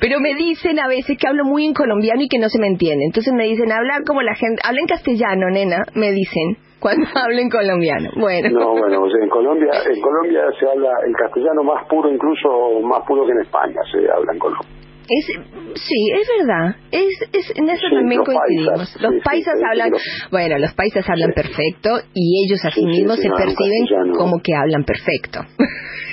Pero 0.00 0.20
me 0.20 0.34
dicen 0.34 0.78
a 0.78 0.86
veces 0.88 1.16
que 1.18 1.26
hablo 1.28 1.44
muy 1.44 1.66
en 1.66 1.74
colombiano 1.74 2.22
y 2.22 2.28
que 2.28 2.38
no 2.38 2.48
se 2.48 2.58
me 2.60 2.66
entiende. 2.68 3.04
Entonces 3.06 3.32
me 3.34 3.44
dicen, 3.44 3.72
habla 3.72 4.00
como 4.06 4.22
la 4.22 4.34
gente, 4.34 4.51
habla 4.64 4.80
en 4.80 4.86
castellano, 4.86 5.50
nena, 5.50 5.82
me 5.94 6.12
dicen, 6.12 6.56
cuando 6.80 7.06
hablo 7.14 7.38
en 7.38 7.48
colombiano. 7.50 8.10
Bueno. 8.16 8.48
No, 8.50 8.70
bueno, 8.72 9.04
en 9.06 9.28
Colombia, 9.28 9.70
en 9.88 10.00
Colombia 10.00 10.42
se 10.58 10.66
habla 10.66 10.90
el 11.06 11.14
castellano 11.14 11.62
más 11.62 11.86
puro, 11.88 12.10
incluso 12.12 12.80
más 12.82 13.04
puro 13.06 13.24
que 13.26 13.32
en 13.32 13.40
España 13.40 13.80
se 13.90 13.98
habla 14.10 14.32
en 14.32 14.38
Colombia. 14.38 14.68
Es, 15.08 15.26
sí, 15.26 16.00
es 16.14 16.28
verdad. 16.38 16.76
Es, 16.92 17.28
es, 17.32 17.52
en 17.58 17.68
eso 17.68 17.86
Sí, 17.88 17.94
también 17.94 18.18
los 18.18 18.24
coincidimos. 18.26 18.78
paisas, 18.78 19.02
los 19.02 19.12
sí, 19.12 19.20
paisas 19.24 19.58
sí, 19.58 19.64
hablan, 19.68 19.90
bueno, 20.30 20.58
los 20.58 20.72
paisas 20.74 21.10
hablan 21.10 21.32
perfecto 21.32 21.90
y 22.14 22.46
ellos 22.46 22.64
a 22.64 22.70
sí 22.70 22.86
mismos 22.86 23.18
se 23.18 23.28
no, 23.28 23.34
perciben 23.34 24.12
como 24.16 24.40
que 24.42 24.54
hablan 24.54 24.84
perfecto. 24.84 25.40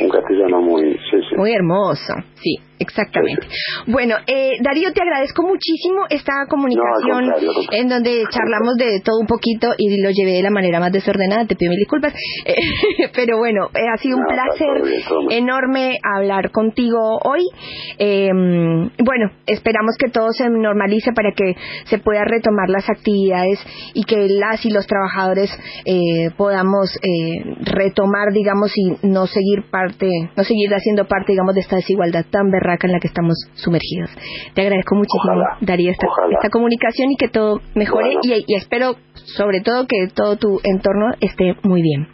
Un 0.02 0.10
castellano 0.10 0.62
muy. 0.62 1.00
Muy 1.38 1.54
hermoso, 1.54 2.14
sí, 2.42 2.56
exactamente. 2.80 3.48
Bueno, 3.88 4.16
eh, 4.28 4.52
Darío, 4.62 4.92
te 4.94 5.02
agradezco 5.02 5.44
muchísimo 5.44 6.06
esta 6.10 6.34
comunicación 6.50 7.28
No, 7.28 7.36
en 7.72 7.90
donde 7.90 8.24
charlamos 8.30 8.76
de 8.78 9.02
todo 9.04 9.20
un 9.20 9.28
poquito 9.28 9.74
y 9.78 10.02
lo 10.02 10.10
llevé 10.12 10.32
de 10.34 10.44
la 10.44 10.50
manera 10.50 10.80
más 10.80 10.92
desordenada, 10.92 11.46
te 11.46 11.56
pido 11.56 11.70
mil 11.72 11.80
disculpas, 11.80 12.14
Eh, 12.46 12.56
pero 13.14 13.38
bueno, 13.38 13.70
eh, 13.74 13.88
ha 13.94 13.98
sido 13.98 14.18
un 14.18 14.24
No, 14.24 14.30
placer 14.30 14.82
bien, 14.84 15.44
enorme 15.44 15.98
hablar 16.16 16.52
contigo 16.52 17.20
hoy. 17.24 17.42
Eh, 17.98 18.30
bueno, 18.32 19.32
esperamos 19.46 19.96
que 19.98 20.10
todo 20.10 20.32
se 20.32 20.50
normalice 20.50 21.12
para 21.14 21.32
que 21.32 21.56
se 21.86 22.00
pueda 22.00 22.24
retomar 22.24 22.70
las 22.70 22.90
actividades 22.90 23.60
y 23.94 24.04
que 24.04 24.28
las 24.30 24.66
y 24.66 24.72
los 24.72 24.86
trabajadores 24.88 25.50
eh, 25.86 26.30
podamos 26.38 26.90
eh, 27.02 27.44
retomar, 27.74 28.32
digamos, 28.34 28.72
y 28.76 29.08
no 29.08 29.28
seguir 29.28 29.70
parte, 29.70 30.08
no 30.36 30.44
seguir 30.44 30.74
haciendo 30.74 31.06
parte, 31.08 31.32
digamos, 31.34 31.56
de 31.56 31.62
esta 31.62 31.78
desigualdad 31.78 32.26
tan 32.30 32.50
berraca 32.70 32.88
en 32.88 32.94
la 32.94 33.00
que 33.00 33.08
estamos 33.08 33.36
sumergidos. 33.56 34.10
Te 34.54 34.62
agradezco 34.62 34.96
muchísimo, 34.96 35.34
Ojalá, 35.34 35.58
Darío, 35.62 35.92
esta, 35.92 36.08
esta 36.32 36.50
comunicación 36.50 37.12
y 37.12 37.16
que 37.18 37.28
todo 37.30 37.62
mejore 37.76 38.16
Bueno. 38.16 38.22
y, 38.24 38.46
y 38.48 38.56
espero, 38.56 38.96
sobre 39.14 39.62
todo, 39.62 39.86
que 39.88 40.08
todo 40.14 40.38
tu 40.38 40.60
entorno 40.64 41.08
esté 41.22 41.56
muy 41.64 41.82
bien. 41.82 42.08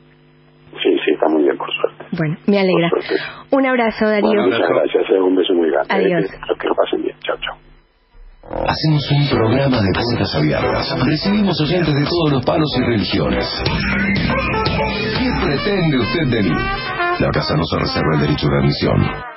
Sí, 0.82 0.92
sí, 1.06 1.12
está 1.14 1.28
muy 1.30 1.44
bien, 1.44 1.58
por 1.58 1.68
suerte. 1.72 2.06
Bueno, 2.18 2.38
me 2.48 2.60
alegra. 2.60 2.90
Un 3.52 3.66
abrazo, 3.66 4.06
Darío. 4.08 4.28
Bueno, 4.28 4.44
muchas 4.46 4.68
gracias, 4.70 5.04
eh, 5.10 5.22
un 5.22 5.36
beso 5.36 5.54
muy 5.54 5.70
grande. 5.72 5.94
Adiós. 5.94 6.26
Que, 6.32 6.38
que 6.60 6.68
lo 6.68 6.76
pasen 6.76 7.02
bien. 7.04 7.16
Chao, 7.24 7.38
chao. 7.40 7.58
Hacemos 8.46 9.12
un 9.12 9.28
programa 9.40 9.78
de 9.82 9.90
puertas 9.92 10.36
abiertas. 10.36 11.06
Recibimos 11.06 11.60
oyentes 11.62 11.96
de 11.96 12.04
todos 12.06 12.32
los 12.34 12.46
palos 12.46 12.70
y 12.78 12.82
religiones. 12.84 13.46
¿Qué 15.18 15.30
pretende 15.44 15.98
usted 15.98 16.28
de 16.28 16.44
mí? 16.44 16.56
La 17.20 17.30
casa 17.32 17.56
no 17.56 17.64
se 17.66 17.80
reserva 17.80 18.16
el 18.16 18.22
derecho 18.22 18.48
de 18.48 18.58
admisión. 18.60 19.35